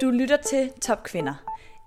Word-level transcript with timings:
Du 0.00 0.10
lytter 0.10 0.36
til 0.36 0.70
Top 0.82 1.02
Kvinder. 1.02 1.34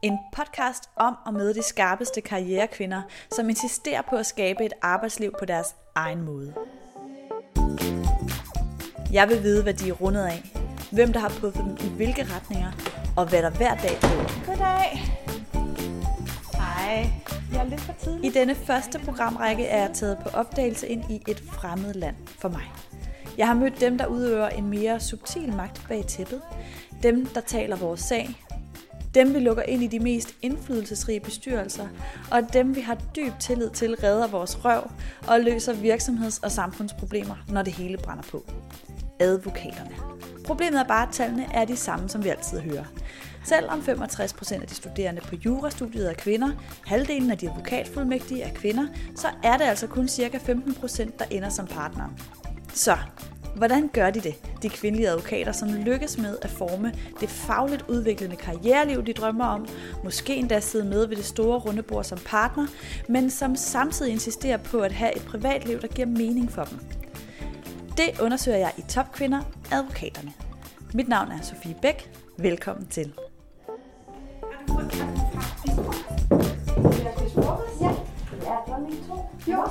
En 0.01 0.17
podcast 0.35 0.83
om 0.95 1.15
og 1.25 1.33
med 1.33 1.53
de 1.53 1.63
skarpeste 1.63 2.21
karrierekvinder, 2.21 3.01
som 3.31 3.49
insisterer 3.49 4.01
på 4.09 4.15
at 4.15 4.25
skabe 4.25 4.65
et 4.65 4.73
arbejdsliv 4.81 5.31
på 5.39 5.45
deres 5.45 5.75
egen 5.95 6.21
måde. 6.21 6.53
Jeg 9.11 9.29
vil 9.29 9.43
vide, 9.43 9.63
hvad 9.63 9.73
de 9.73 9.89
er 9.89 9.93
rundet 9.93 10.25
af, 10.25 10.43
hvem 10.91 11.13
der 11.13 11.19
har 11.19 11.29
puffet 11.29 11.63
dem 11.63 11.77
i 11.87 11.95
hvilke 11.95 12.27
retninger, 12.35 12.71
og 13.17 13.29
hvad 13.29 13.41
der 13.41 13.49
hver 13.49 13.75
dag 13.75 13.97
driver. 14.01 14.45
Goddag. 14.45 15.01
Hej. 16.53 17.09
Jeg 17.53 17.59
er 17.59 17.69
lidt 17.69 17.81
for 17.81 17.93
tidlig. 17.93 18.25
I 18.25 18.33
denne 18.33 18.55
første 18.55 18.99
programrække 18.99 19.65
er 19.65 19.81
jeg 19.81 19.91
taget 19.93 20.17
på 20.23 20.29
opdagelse 20.29 20.87
ind 20.87 21.03
i 21.11 21.21
et 21.27 21.39
fremmed 21.39 21.93
land 21.93 22.15
for 22.27 22.49
mig. 22.49 22.71
Jeg 23.37 23.47
har 23.47 23.53
mødt 23.53 23.79
dem, 23.79 23.97
der 23.97 24.05
udøver 24.05 24.49
en 24.49 24.69
mere 24.69 24.99
subtil 24.99 25.53
magt 25.53 25.81
bag 25.87 26.05
tæppet. 26.05 26.41
Dem, 27.03 27.25
der 27.25 27.41
taler 27.41 27.75
vores 27.75 27.99
sag. 27.99 28.29
Dem, 29.13 29.33
vi 29.33 29.39
lukker 29.39 29.63
ind 29.63 29.83
i 29.83 29.87
de 29.87 29.99
mest 29.99 30.35
indflydelsesrige 30.41 31.19
bestyrelser. 31.19 31.87
Og 32.31 32.53
dem, 32.53 32.75
vi 32.75 32.81
har 32.81 32.97
dyb 33.15 33.33
tillid 33.39 33.69
til, 33.69 33.95
redder 33.95 34.27
vores 34.27 34.65
røv 34.65 34.91
og 35.27 35.39
løser 35.39 35.73
virksomheds- 35.73 36.39
og 36.43 36.51
samfundsproblemer, 36.51 37.35
når 37.47 37.61
det 37.61 37.73
hele 37.73 37.97
brænder 37.97 38.23
på. 38.23 38.45
Advokaterne. 39.19 39.95
Problemet 40.45 40.79
er 40.79 40.83
bare, 40.83 41.07
at 41.07 41.13
tallene 41.13 41.45
er 41.53 41.65
de 41.65 41.75
samme, 41.75 42.09
som 42.09 42.23
vi 42.23 42.29
altid 42.29 42.59
hører. 42.59 42.85
Selvom 43.45 43.79
65% 43.79 44.61
af 44.61 44.67
de 44.67 44.75
studerende 44.75 45.21
på 45.21 45.35
jurastudiet 45.45 46.09
er 46.09 46.13
kvinder, 46.13 46.49
halvdelen 46.85 47.31
af 47.31 47.37
de 47.37 47.49
advokatfuldmægtige 47.49 48.41
er 48.41 48.53
kvinder, 48.53 48.87
så 49.15 49.27
er 49.43 49.57
det 49.57 49.63
altså 49.63 49.87
kun 49.87 50.07
ca. 50.07 50.37
15%, 50.37 51.09
der 51.19 51.25
ender 51.31 51.49
som 51.49 51.67
partner. 51.67 52.05
Så, 52.73 52.97
hvordan 53.55 53.87
gør 53.87 54.09
de 54.09 54.19
det, 54.19 54.35
de 54.61 54.69
kvindelige 54.69 55.09
advokater, 55.09 55.51
som 55.51 55.73
lykkes 55.73 56.17
med 56.17 56.37
at 56.41 56.49
forme 56.49 56.93
det 57.19 57.29
fagligt 57.29 57.85
udviklende 57.87 58.35
karriereliv, 58.35 59.05
de 59.05 59.13
drømmer 59.13 59.45
om, 59.45 59.67
måske 60.03 60.35
endda 60.35 60.59
sidde 60.59 60.85
med 60.85 61.07
ved 61.07 61.15
det 61.15 61.25
store 61.25 61.59
runde 61.59 61.83
bord 61.83 62.03
som 62.03 62.17
partner, 62.25 62.67
men 63.07 63.29
som 63.29 63.55
samtidig 63.55 64.11
insisterer 64.11 64.57
på 64.57 64.79
at 64.79 64.91
have 64.91 65.15
et 65.15 65.21
privatliv, 65.21 65.81
der 65.81 65.87
giver 65.87 66.07
mening 66.07 66.51
for 66.51 66.63
dem. 66.63 66.79
Det 67.97 68.21
undersøger 68.21 68.57
jeg 68.57 68.71
i 68.77 68.81
Topkvinder, 68.89 69.41
advokaterne. 69.71 70.33
Mit 70.93 71.07
navn 71.07 71.31
er 71.31 71.41
Sofie 71.41 71.75
Bæk. 71.81 72.11
Velkommen 72.37 72.87
til. 72.87 73.13
Jo. 79.47 79.65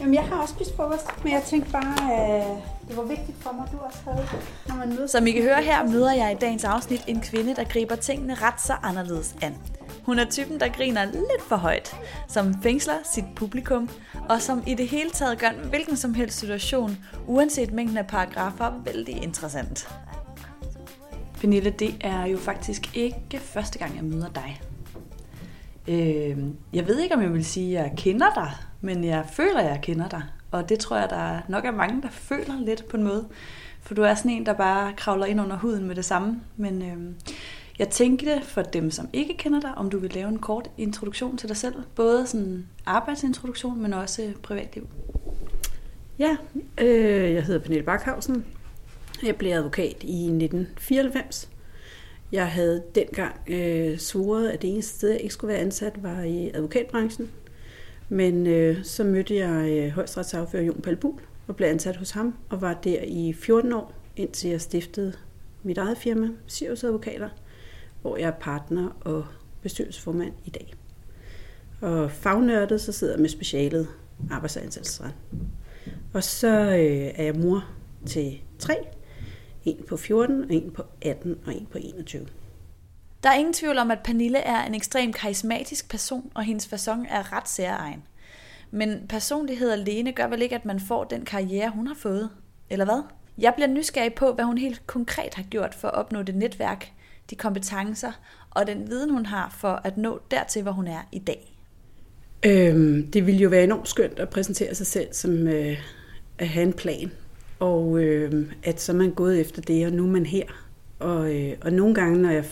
Jamen, 0.00 0.14
jeg 0.14 0.22
har 0.22 0.42
også 0.42 0.54
spist 0.54 0.76
frokost, 0.76 1.24
men 1.24 1.32
jeg 1.32 1.42
tænkte 1.42 1.72
bare, 1.72 2.12
at 2.14 2.46
det 2.88 2.96
var 2.96 3.02
vigtigt 3.02 3.42
for 3.42 3.52
mig, 3.52 3.64
at 3.66 3.72
du 3.72 3.78
også 3.78 3.98
havde, 4.04 4.28
når 4.68 4.74
man 4.74 4.88
mødes. 4.88 5.10
Som 5.10 5.26
I 5.26 5.30
kan 5.30 5.42
høre 5.42 5.62
her, 5.62 5.84
møder 5.84 6.12
jeg 6.12 6.32
i 6.32 6.34
dagens 6.34 6.64
afsnit 6.64 7.04
en 7.06 7.20
kvinde, 7.20 7.54
der 7.54 7.64
griber 7.64 7.96
tingene 7.96 8.34
ret 8.34 8.60
så 8.60 8.72
anderledes 8.82 9.34
an. 9.42 9.56
Hun 10.04 10.18
er 10.18 10.24
typen, 10.24 10.60
der 10.60 10.68
griner 10.68 11.04
lidt 11.04 11.42
for 11.48 11.56
højt, 11.56 11.96
som 12.28 12.62
fængsler 12.62 12.94
sit 13.04 13.24
publikum, 13.36 13.88
og 14.28 14.42
som 14.42 14.62
i 14.66 14.74
det 14.74 14.88
hele 14.88 15.10
taget 15.10 15.38
gør 15.38 15.48
en 15.48 15.68
hvilken 15.68 15.96
som 15.96 16.14
helst 16.14 16.38
situation, 16.38 16.98
uanset 17.26 17.72
mængden 17.72 17.98
af 17.98 18.06
paragrafer, 18.06 18.72
vældig 18.84 19.22
interessant. 19.22 19.88
Pernille, 21.40 21.70
det 21.70 21.94
er 22.00 22.26
jo 22.26 22.38
faktisk 22.38 22.96
ikke 22.96 23.38
første 23.38 23.78
gang, 23.78 23.96
jeg 23.96 24.04
møder 24.04 24.28
dig. 24.28 24.60
Øh, 25.88 26.38
jeg 26.72 26.88
ved 26.88 27.00
ikke, 27.00 27.14
om 27.14 27.22
jeg 27.22 27.32
vil 27.32 27.44
sige, 27.44 27.78
at 27.78 27.84
jeg 27.84 27.92
kender 27.96 28.34
dig, 28.34 28.50
men 28.80 29.04
jeg 29.04 29.24
føler, 29.32 29.58
at 29.58 29.70
jeg 29.70 29.80
kender 29.82 30.08
dig. 30.08 30.22
Og 30.50 30.68
det 30.68 30.78
tror 30.78 30.96
jeg, 30.96 31.10
der 31.10 31.38
nok 31.48 31.64
er 31.64 31.70
mange, 31.70 32.02
der 32.02 32.08
føler 32.10 32.60
lidt 32.64 32.88
på 32.88 32.96
en 32.96 33.02
måde. 33.02 33.28
For 33.82 33.94
du 33.94 34.02
er 34.02 34.14
sådan 34.14 34.30
en, 34.30 34.46
der 34.46 34.52
bare 34.52 34.92
kravler 34.96 35.26
ind 35.26 35.40
under 35.40 35.56
huden 35.56 35.86
med 35.86 35.94
det 35.94 36.04
samme. 36.04 36.40
Men 36.56 36.82
øh, 36.82 37.14
jeg 37.78 37.88
tænkte 37.88 38.40
for 38.42 38.62
dem, 38.62 38.90
som 38.90 39.08
ikke 39.12 39.36
kender 39.36 39.60
dig, 39.60 39.74
om 39.74 39.90
du 39.90 39.98
vil 39.98 40.12
lave 40.12 40.28
en 40.28 40.38
kort 40.38 40.70
introduktion 40.78 41.36
til 41.36 41.48
dig 41.48 41.56
selv. 41.56 41.74
Både 41.94 42.26
sådan 42.26 42.66
arbejdsintroduktion, 42.86 43.82
men 43.82 43.92
også 43.92 44.32
privatliv. 44.42 44.88
Ja, 46.18 46.36
øh, 46.78 47.34
jeg 47.34 47.44
hedder 47.44 47.60
Pernille 47.60 47.84
Bakhausen. 47.84 48.44
Jeg 49.22 49.36
blev 49.36 49.52
advokat 49.52 49.96
i 50.02 50.24
1994. 50.24 51.48
Jeg 52.32 52.50
havde 52.50 52.82
dengang 52.94 53.34
øh, 53.48 53.98
svoret, 53.98 54.48
at 54.48 54.62
det 54.62 54.70
eneste 54.70 54.96
sted, 54.96 55.10
jeg 55.10 55.20
ikke 55.20 55.34
skulle 55.34 55.52
være 55.52 55.60
ansat, 55.60 56.02
var 56.02 56.22
i 56.22 56.50
advokatbranchen. 56.54 57.30
Men 58.08 58.46
øh, 58.46 58.84
så 58.84 59.04
mødte 59.04 59.36
jeg 59.36 59.70
øh, 59.70 59.88
højstretsafører 59.90 60.62
Jon 60.62 60.80
Palbul 60.80 61.20
og 61.46 61.56
blev 61.56 61.68
ansat 61.68 61.96
hos 61.96 62.10
ham, 62.10 62.34
og 62.48 62.60
var 62.60 62.74
der 62.74 63.02
i 63.02 63.32
14 63.32 63.72
år, 63.72 63.94
indtil 64.16 64.50
jeg 64.50 64.60
stiftede 64.60 65.12
mit 65.62 65.78
eget 65.78 65.98
firma, 65.98 66.28
Sirius 66.46 66.84
Advokater, 66.84 67.28
hvor 68.02 68.16
jeg 68.16 68.26
er 68.26 68.40
partner 68.40 68.88
og 69.00 69.24
bestyrelsesformand 69.62 70.32
i 70.44 70.50
dag. 70.50 70.74
Og 71.80 72.10
fagnørdet, 72.10 72.80
så 72.80 72.92
sidder 72.92 73.12
jeg 73.12 73.20
med 73.20 73.28
specialet 73.28 73.88
arbejdsansættelsesret. 74.30 75.14
Og 76.12 76.24
så 76.24 76.48
øh, 76.48 77.10
er 77.14 77.24
jeg 77.24 77.34
mor 77.36 77.64
til 78.06 78.40
tre, 78.58 78.74
en 79.64 79.84
på 79.88 79.96
14, 79.96 80.44
og 80.44 80.54
en 80.54 80.70
på 80.70 80.82
18 81.02 81.38
og 81.46 81.54
en 81.54 81.66
på 81.72 81.78
21. 81.78 82.26
Der 83.22 83.30
er 83.30 83.34
ingen 83.34 83.54
tvivl 83.54 83.78
om, 83.78 83.90
at 83.90 83.98
Pernille 84.04 84.38
er 84.38 84.64
en 84.64 84.74
ekstremt 84.74 85.14
karismatisk 85.14 85.90
person, 85.90 86.30
og 86.34 86.44
hendes 86.44 86.66
façon 86.66 87.14
er 87.14 87.32
ret 87.32 87.48
særegen. 87.48 88.02
Men 88.70 89.06
personlighed 89.08 89.70
alene 89.70 90.12
gør 90.12 90.26
vel 90.26 90.42
ikke, 90.42 90.54
at 90.54 90.64
man 90.64 90.80
får 90.80 91.04
den 91.04 91.24
karriere, 91.24 91.70
hun 91.70 91.86
har 91.86 91.94
fået? 91.94 92.30
Eller 92.70 92.84
hvad? 92.84 93.02
Jeg 93.38 93.54
bliver 93.54 93.68
nysgerrig 93.68 94.14
på, 94.14 94.32
hvad 94.32 94.44
hun 94.44 94.58
helt 94.58 94.86
konkret 94.86 95.34
har 95.34 95.42
gjort 95.42 95.74
for 95.74 95.88
at 95.88 95.94
opnå 95.94 96.22
det 96.22 96.34
netværk, 96.34 96.92
de 97.30 97.36
kompetencer 97.36 98.12
og 98.50 98.66
den 98.66 98.88
viden, 98.88 99.10
hun 99.10 99.26
har 99.26 99.56
for 99.60 99.80
at 99.84 99.96
nå 99.96 100.20
dertil, 100.30 100.62
hvor 100.62 100.72
hun 100.72 100.86
er 100.86 101.00
i 101.12 101.18
dag. 101.18 101.56
Øhm, 102.46 103.10
det 103.10 103.26
ville 103.26 103.40
jo 103.40 103.48
være 103.48 103.64
enormt 103.64 103.88
skønt 103.88 104.18
at 104.18 104.28
præsentere 104.28 104.74
sig 104.74 104.86
selv 104.86 105.08
som 105.12 105.48
øh, 105.48 105.76
at 106.38 106.48
have 106.48 106.62
en 106.62 106.72
plan. 106.72 107.10
Og 107.60 108.02
øh, 108.02 108.46
at 108.62 108.80
så 108.80 108.92
er 108.92 108.96
man 108.96 109.10
gået 109.10 109.40
efter 109.40 109.62
det, 109.62 109.86
og 109.86 109.92
nu 109.92 110.04
er 110.04 110.10
man 110.10 110.26
her. 110.26 110.44
Og, 110.98 111.36
øh, 111.36 111.52
og 111.60 111.72
nogle 111.72 111.94
gange, 111.94 112.22
når 112.22 112.30
jeg 112.30 112.44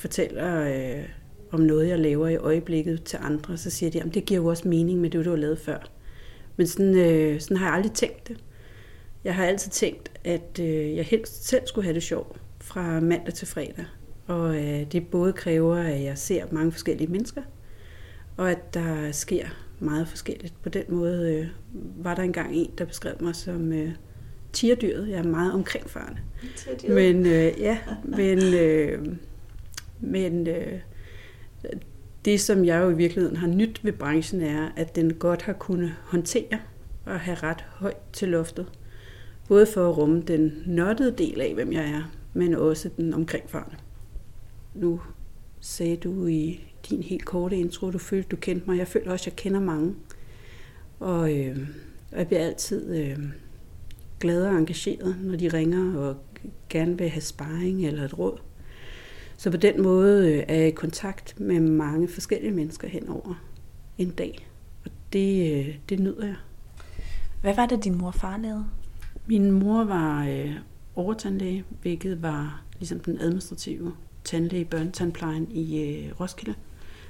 fortæller 0.00 0.62
øh, 0.62 1.04
om 1.50 1.60
noget, 1.60 1.88
jeg 1.88 1.98
laver 1.98 2.28
i 2.28 2.36
øjeblikket 2.36 3.02
til 3.02 3.18
andre, 3.22 3.56
så 3.56 3.70
siger 3.70 3.90
de, 3.90 4.02
at 4.02 4.14
det 4.14 4.24
giver 4.24 4.40
jo 4.40 4.46
også 4.46 4.68
mening 4.68 5.00
med 5.00 5.10
det, 5.10 5.24
du 5.24 5.30
har 5.30 5.36
lavet 5.36 5.58
før. 5.58 5.90
Men 6.56 6.66
sådan, 6.66 6.98
øh, 6.98 7.40
sådan 7.40 7.56
har 7.56 7.66
jeg 7.66 7.74
aldrig 7.74 7.92
tænkt 7.92 8.28
det. 8.28 8.36
Jeg 9.24 9.34
har 9.34 9.44
altid 9.44 9.70
tænkt, 9.70 10.12
at 10.24 10.60
øh, 10.60 10.96
jeg 10.96 11.04
helst 11.04 11.48
selv 11.48 11.62
skulle 11.66 11.84
have 11.84 11.94
det 11.94 12.02
sjovt 12.02 12.40
fra 12.60 13.00
mandag 13.00 13.34
til 13.34 13.46
fredag. 13.46 13.84
Og 14.26 14.56
øh, 14.56 14.92
det 14.92 15.06
både 15.06 15.32
kræver, 15.32 15.76
at 15.76 16.02
jeg 16.02 16.18
ser 16.18 16.44
mange 16.50 16.72
forskellige 16.72 17.10
mennesker, 17.10 17.42
og 18.36 18.50
at 18.50 18.74
der 18.74 19.12
sker 19.12 19.46
meget 19.80 20.08
forskelligt. 20.08 20.54
På 20.62 20.68
den 20.68 20.84
måde 20.88 21.34
øh, 21.34 21.46
var 22.04 22.14
der 22.14 22.22
engang 22.22 22.54
en, 22.54 22.70
der 22.78 22.84
beskrev 22.84 23.14
mig 23.20 23.36
som 23.36 23.72
øh, 23.72 23.90
tierdyret. 24.52 25.08
Jeg 25.08 25.18
er 25.18 25.22
meget 25.22 25.52
omkringfarende. 25.52 26.20
Men 26.88 27.26
øh, 27.26 27.60
ja, 27.60 27.78
men, 28.04 28.54
øh, 28.54 29.06
men 30.00 30.46
øh, 30.46 30.80
det, 32.24 32.40
som 32.40 32.64
jeg 32.64 32.82
jo 32.82 32.90
i 32.90 32.94
virkeligheden 32.94 33.36
har 33.36 33.46
nyt 33.46 33.84
ved 33.84 33.92
branchen, 33.92 34.40
er, 34.40 34.68
at 34.76 34.96
den 34.96 35.14
godt 35.14 35.42
har 35.42 35.52
kunnet 35.52 35.94
håndtere 36.02 36.58
og 37.04 37.20
have 37.20 37.34
ret 37.34 37.64
højt 37.68 38.02
til 38.12 38.28
loftet. 38.28 38.66
Både 39.48 39.66
for 39.66 39.88
at 39.88 39.96
rumme 39.96 40.22
den 40.22 40.62
nørdede 40.66 41.14
del 41.18 41.40
af, 41.40 41.54
hvem 41.54 41.72
jeg 41.72 41.84
er, 41.84 42.12
men 42.32 42.54
også 42.54 42.90
den 42.96 43.14
omkringfarende. 43.14 43.76
Nu 44.74 45.00
sagde 45.60 45.96
du 45.96 46.26
i 46.26 46.64
din 46.90 47.02
helt 47.02 47.24
korte 47.24 47.56
intro, 47.56 47.90
du 47.90 47.98
følte, 47.98 48.28
du 48.28 48.36
kendte 48.36 48.70
mig. 48.70 48.78
Jeg 48.78 48.88
føler 48.88 49.12
også, 49.12 49.22
at 49.22 49.26
jeg 49.26 49.36
kender 49.36 49.60
mange. 49.60 49.94
Og 51.00 51.38
øh, 51.38 51.58
jeg 52.12 52.26
bliver 52.26 52.40
altid 52.46 52.96
øh, 52.96 53.18
glad 54.20 54.46
og 54.46 54.58
engageret, 54.58 55.16
når 55.20 55.36
de 55.36 55.48
ringer 55.48 55.98
og 55.98 56.16
gerne 56.68 56.98
vil 56.98 57.08
have 57.08 57.20
sparring 57.20 57.86
eller 57.86 58.04
et 58.04 58.18
råd. 58.18 58.38
Så 59.36 59.50
på 59.50 59.56
den 59.56 59.82
måde 59.82 60.32
øh, 60.32 60.44
er 60.48 60.54
jeg 60.54 60.68
i 60.68 60.70
kontakt 60.70 61.40
med 61.40 61.60
mange 61.60 62.08
forskellige 62.08 62.52
mennesker 62.52 62.88
hen 62.88 63.08
over 63.08 63.34
en 63.98 64.10
dag. 64.10 64.48
Og 64.84 64.90
det, 65.12 65.58
øh, 65.58 65.78
det 65.88 66.00
nyder 66.00 66.26
jeg. 66.26 66.36
Hvad 67.40 67.54
var 67.54 67.66
det, 67.66 67.84
din 67.84 67.98
mor 67.98 68.06
og 68.06 68.14
far 68.14 68.36
lavede? 68.36 68.66
Min 69.26 69.50
mor 69.50 69.84
var 69.84 70.26
øh, 70.26 70.52
overtandlæge, 70.96 71.64
hvilket 71.82 72.22
var 72.22 72.62
ligesom 72.78 73.00
den 73.00 73.20
administrative 73.20 73.92
tandlæge 74.24 74.62
i 74.62 74.64
børnetandplejen 74.64 75.50
i 75.50 75.82
øh, 75.82 76.20
Roskilde. 76.20 76.54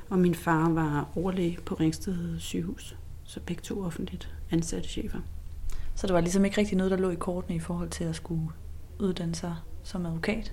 Og 0.09 0.19
min 0.19 0.35
far 0.35 0.69
var 0.69 1.11
overlæge 1.17 1.59
på 1.67 1.75
Ringsted 1.75 2.39
sygehus. 2.39 2.97
Så 3.25 3.41
begge 3.47 3.63
to 3.63 3.83
offentligt 3.83 4.35
ansatte 4.51 4.89
chefer. 4.89 5.19
Så 5.99 6.07
det 6.07 6.15
var 6.15 6.21
ligesom 6.21 6.45
ikke 6.45 6.59
rigtig 6.59 6.77
noget, 6.77 6.91
der 6.91 6.97
lå 6.97 7.11
i 7.11 7.15
kortene 7.15 7.57
i 7.57 7.61
forhold 7.61 7.91
til 7.91 8.05
at 8.05 8.17
skulle 8.17 8.49
uddanne 8.99 9.35
sig 9.35 9.55
som 9.83 10.07
advokat? 10.07 10.53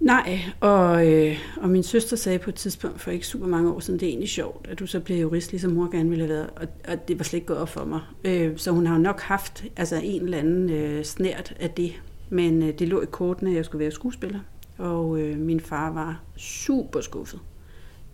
Nej, 0.00 0.40
og, 0.60 1.08
øh, 1.08 1.38
og 1.56 1.70
min 1.70 1.82
søster 1.82 2.16
sagde 2.16 2.38
på 2.38 2.50
et 2.50 2.54
tidspunkt 2.54 3.00
for 3.00 3.10
ikke 3.10 3.26
super 3.26 3.46
mange 3.46 3.72
år 3.72 3.80
siden, 3.80 4.00
det 4.00 4.06
er 4.06 4.10
egentlig 4.10 4.28
sjovt, 4.28 4.68
at 4.68 4.78
du 4.78 4.86
så 4.86 5.00
bliver 5.00 5.20
jurist, 5.20 5.50
ligesom 5.50 5.72
mor 5.72 5.90
gerne 5.90 6.08
ville 6.08 6.24
have 6.24 6.34
været, 6.34 6.50
og, 6.56 6.68
og 6.88 7.08
det 7.08 7.18
var 7.18 7.24
slet 7.24 7.36
ikke 7.36 7.46
gået 7.46 7.58
op 7.58 7.68
for 7.68 7.84
mig. 7.84 8.00
Øh, 8.24 8.58
så 8.58 8.70
hun 8.70 8.86
har 8.86 8.98
nok 8.98 9.20
haft 9.20 9.64
altså, 9.76 10.00
en 10.04 10.22
eller 10.22 10.38
anden 10.38 10.70
øh, 10.70 11.04
snært 11.04 11.54
af 11.60 11.70
det, 11.70 11.92
men 12.28 12.62
øh, 12.62 12.78
det 12.78 12.88
lå 12.88 13.02
i 13.02 13.06
kortene, 13.10 13.50
at 13.50 13.56
jeg 13.56 13.64
skulle 13.64 13.80
være 13.80 13.90
skuespiller, 13.90 14.40
Og 14.78 15.20
øh, 15.20 15.38
min 15.38 15.60
far 15.60 15.92
var 15.92 16.22
super 16.36 17.00
skuffet, 17.00 17.40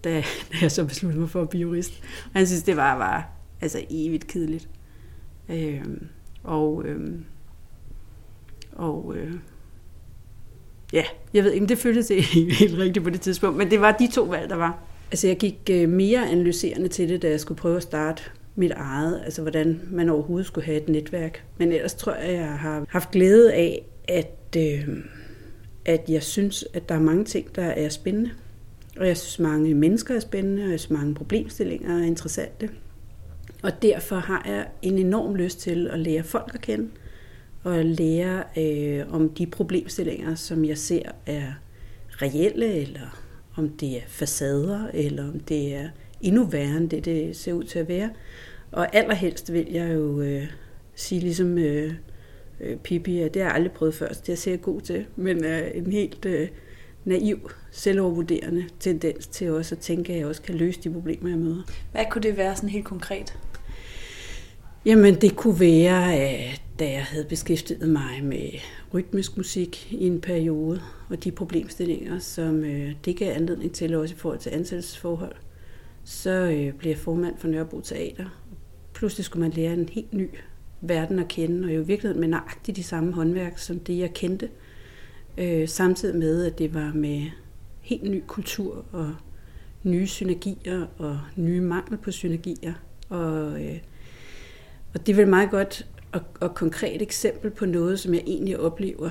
da, 0.04 0.10
da 0.52 0.56
jeg 0.62 0.72
så 0.72 0.84
besluttede 0.84 1.20
mig 1.20 1.30
for 1.30 1.42
at 1.42 1.48
blive 1.48 1.62
jurist. 1.62 1.92
Og 2.24 2.30
han 2.32 2.46
synes, 2.46 2.62
det 2.62 2.76
var, 2.76 2.96
var 2.96 3.28
altså 3.60 3.80
evigt 3.90 4.26
kedeligt. 4.26 4.68
Øh, 5.48 5.84
og 6.44 6.84
øh, 6.84 7.10
og 8.76 9.14
øh, 9.16 9.32
ja, 10.92 11.04
jeg 11.34 11.44
ved 11.44 11.52
ikke, 11.52 11.66
det 11.66 11.78
føltes 11.78 12.10
ikke 12.10 12.54
helt 12.54 12.78
rigtigt 12.78 13.04
på 13.04 13.10
det 13.10 13.20
tidspunkt, 13.20 13.58
men 13.58 13.70
det 13.70 13.80
var 13.80 13.92
de 13.92 14.08
to 14.12 14.22
valg, 14.22 14.50
der 14.50 14.56
var. 14.56 14.78
Altså 15.10 15.26
jeg 15.26 15.36
gik 15.36 15.70
øh, 15.70 15.88
mere 15.88 16.28
analyserende 16.28 16.88
til 16.88 17.08
det, 17.08 17.22
da 17.22 17.30
jeg 17.30 17.40
skulle 17.40 17.58
prøve 17.58 17.76
at 17.76 17.82
starte 17.82 18.22
mit 18.56 18.70
eget, 18.70 19.22
altså 19.24 19.42
hvordan 19.42 19.80
man 19.90 20.08
overhovedet 20.08 20.46
skulle 20.46 20.64
have 20.64 20.82
et 20.82 20.88
netværk. 20.88 21.44
Men 21.58 21.72
ellers 21.72 21.94
tror 21.94 22.14
jeg, 22.14 22.34
jeg 22.34 22.58
har 22.58 22.84
haft 22.88 23.10
glæde 23.10 23.52
af, 23.52 23.84
at, 24.08 24.56
øh, 24.56 24.88
at 25.84 26.04
jeg 26.08 26.22
synes, 26.22 26.64
at 26.74 26.88
der 26.88 26.94
er 26.94 27.00
mange 27.00 27.24
ting, 27.24 27.56
der 27.56 27.64
er 27.64 27.88
spændende. 27.88 28.30
Og 28.96 29.06
jeg 29.06 29.16
synes, 29.16 29.38
mange 29.38 29.74
mennesker 29.74 30.14
er 30.14 30.20
spændende, 30.20 30.64
og 30.64 30.70
jeg 30.70 30.80
synes, 30.80 30.98
mange 30.98 31.14
problemstillinger 31.14 31.98
er 31.98 32.04
interessante. 32.04 32.70
Og 33.62 33.82
derfor 33.82 34.16
har 34.16 34.42
jeg 34.46 34.66
en 34.82 34.98
enorm 34.98 35.34
lyst 35.34 35.60
til 35.60 35.88
at 35.88 35.98
lære 35.98 36.22
folk 36.22 36.50
at 36.54 36.60
kende, 36.60 36.88
og 37.62 37.84
lære 37.84 38.42
øh, 38.58 39.14
om 39.14 39.28
de 39.28 39.46
problemstillinger, 39.46 40.34
som 40.34 40.64
jeg 40.64 40.78
ser 40.78 41.02
er 41.26 41.52
reelle, 42.22 42.74
eller 42.74 43.22
om 43.56 43.68
det 43.68 43.96
er 43.96 44.00
facader, 44.06 44.90
eller 44.94 45.28
om 45.28 45.40
det 45.40 45.74
er 45.74 45.88
endnu 46.20 46.44
værre 46.44 46.76
end 46.76 46.90
det, 46.90 47.04
det 47.04 47.36
ser 47.36 47.52
ud 47.52 47.64
til 47.64 47.78
at 47.78 47.88
være. 47.88 48.10
Og 48.72 48.96
allerhelst 48.96 49.52
vil 49.52 49.66
jeg 49.72 49.94
jo 49.94 50.20
øh, 50.20 50.46
sige 50.94 51.20
ligesom 51.20 51.58
øh, 51.58 51.94
øh, 52.60 52.76
Pippi, 52.76 53.20
at 53.20 53.34
det 53.34 53.42
har 53.42 53.48
jeg 53.48 53.56
aldrig 53.56 53.72
prøvet 53.72 53.94
før, 53.94 54.12
så 54.12 54.22
det 54.26 54.46
er 54.46 54.50
jeg 54.50 54.60
god 54.60 54.80
til, 54.80 55.06
men 55.16 55.44
er 55.44 55.66
en 55.66 55.92
helt 55.92 56.24
øh, 56.24 56.48
naiv, 57.04 57.50
selvovervurderende 57.70 58.64
tendens 58.80 59.26
til 59.26 59.50
også 59.50 59.74
at 59.74 59.78
tænke, 59.78 60.12
at 60.12 60.18
jeg 60.18 60.26
også 60.26 60.42
kan 60.42 60.54
løse 60.54 60.80
de 60.80 60.92
problemer, 60.92 61.28
jeg 61.28 61.38
møder. 61.38 61.62
Hvad 61.92 62.04
kunne 62.10 62.22
det 62.22 62.36
være 62.36 62.56
sådan 62.56 62.68
helt 62.68 62.84
konkret? 62.84 63.38
Jamen, 64.86 65.14
det 65.14 65.36
kunne 65.36 65.60
være, 65.60 66.14
at 66.14 66.62
da 66.78 66.90
jeg 66.90 67.04
havde 67.04 67.24
beskæftiget 67.24 67.88
mig 67.88 68.24
med 68.24 68.48
rytmisk 68.94 69.36
musik 69.36 69.92
i 69.92 70.06
en 70.06 70.20
periode, 70.20 70.80
og 71.08 71.24
de 71.24 71.30
problemstillinger, 71.30 72.18
som 72.18 72.64
øh, 72.64 72.92
det 73.04 73.16
gav 73.16 73.34
anledning 73.36 73.72
til, 73.72 73.94
også 73.94 74.14
i 74.14 74.18
forhold 74.18 74.38
til 74.38 74.50
ansættelsesforhold, 74.50 75.34
så 76.04 76.30
øh, 76.30 76.74
blev 76.74 76.90
jeg 76.90 76.98
formand 76.98 77.38
for 77.38 77.48
Nørrebro 77.48 77.80
Teater. 77.80 78.24
Pludselig 78.94 79.24
skulle 79.24 79.40
man 79.40 79.50
lære 79.50 79.72
en 79.72 79.88
helt 79.88 80.14
ny 80.14 80.28
verden 80.80 81.18
at 81.18 81.28
kende, 81.28 81.66
og 81.66 81.74
jo 81.74 81.80
i 81.80 81.86
virkeligheden 81.86 82.20
med 82.20 82.28
nøjagtigt 82.28 82.76
de 82.76 82.82
samme 82.82 83.12
håndværk, 83.12 83.58
som 83.58 83.78
det 83.78 83.98
jeg 83.98 84.14
kendte. 84.14 84.48
Øh, 85.38 85.68
samtidig 85.68 86.16
med, 86.16 86.44
at 86.44 86.58
det 86.58 86.74
var 86.74 86.92
med 86.94 87.22
helt 87.80 88.10
ny 88.10 88.22
kultur 88.26 88.84
og 88.92 89.14
nye 89.82 90.06
synergier 90.06 90.86
og 90.98 91.20
nye 91.36 91.60
mangel 91.60 91.96
på 91.96 92.10
synergier. 92.10 92.74
Og, 93.08 93.64
øh, 93.64 93.78
og 94.96 95.06
det 95.06 95.12
er 95.12 95.16
vel 95.16 95.28
meget 95.28 95.50
godt 95.50 95.86
og, 96.12 96.20
og 96.40 96.54
konkret 96.54 97.02
eksempel 97.02 97.50
på 97.50 97.66
noget, 97.66 98.00
som 98.00 98.14
jeg 98.14 98.22
egentlig 98.26 98.58
oplever 98.58 99.10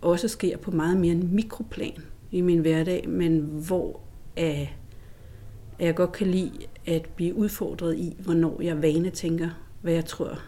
også 0.00 0.28
sker 0.28 0.56
på 0.56 0.70
meget 0.70 0.96
mere 0.96 1.12
en 1.12 1.34
mikroplan 1.34 2.02
i 2.30 2.40
min 2.40 2.58
hverdag, 2.58 3.08
men 3.08 3.40
hvor 3.40 4.00
øh, 4.38 4.60
at, 4.60 4.68
jeg 5.78 5.94
godt 5.94 6.12
kan 6.12 6.26
lide 6.26 6.52
at 6.86 7.08
blive 7.16 7.34
udfordret 7.34 7.96
i, 7.98 8.16
hvornår 8.18 8.62
jeg 8.62 8.82
vane 8.82 9.10
tænker, 9.10 9.48
hvad 9.82 9.92
jeg 9.92 10.04
tror, 10.04 10.38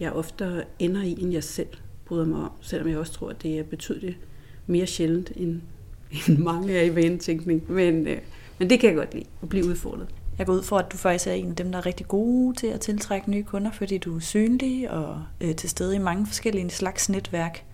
jeg 0.00 0.12
ofte 0.12 0.64
ender 0.78 1.02
i, 1.02 1.16
end 1.22 1.32
jeg 1.32 1.44
selv 1.44 1.68
bryder 2.04 2.24
mig 2.24 2.40
om, 2.40 2.50
selvom 2.60 2.88
jeg 2.88 2.98
også 2.98 3.12
tror, 3.12 3.30
at 3.30 3.42
det 3.42 3.58
er 3.58 3.62
betydeligt 3.62 4.18
mere 4.66 4.86
sjældent, 4.86 5.32
end, 5.36 5.60
end 6.28 6.38
mange 6.38 6.78
er 6.78 6.82
i 6.82 6.94
vanetænkning. 6.94 7.72
Men, 7.72 8.06
øh, 8.06 8.18
men 8.58 8.70
det 8.70 8.80
kan 8.80 8.88
jeg 8.88 8.96
godt 8.96 9.14
lide, 9.14 9.26
at 9.42 9.48
blive 9.48 9.66
udfordret. 9.66 10.08
Jeg 10.38 10.46
går 10.46 10.52
ud 10.52 10.62
for, 10.62 10.78
at 10.78 10.92
du 10.92 10.96
faktisk 10.96 11.26
er 11.26 11.32
en 11.32 11.50
af 11.50 11.56
dem, 11.56 11.72
der 11.72 11.78
er 11.78 11.86
rigtig 11.86 12.08
gode 12.08 12.56
til 12.56 12.66
at 12.66 12.80
tiltrække 12.80 13.30
nye 13.30 13.44
kunder, 13.44 13.70
fordi 13.70 13.98
du 13.98 14.16
er 14.16 14.20
synlig 14.20 14.90
og 14.90 15.22
øh, 15.40 15.56
til 15.56 15.70
stede 15.70 15.96
i 15.96 15.98
mange 15.98 16.26
forskellige 16.26 16.70
slags 16.70 17.08
netværk. 17.08 17.64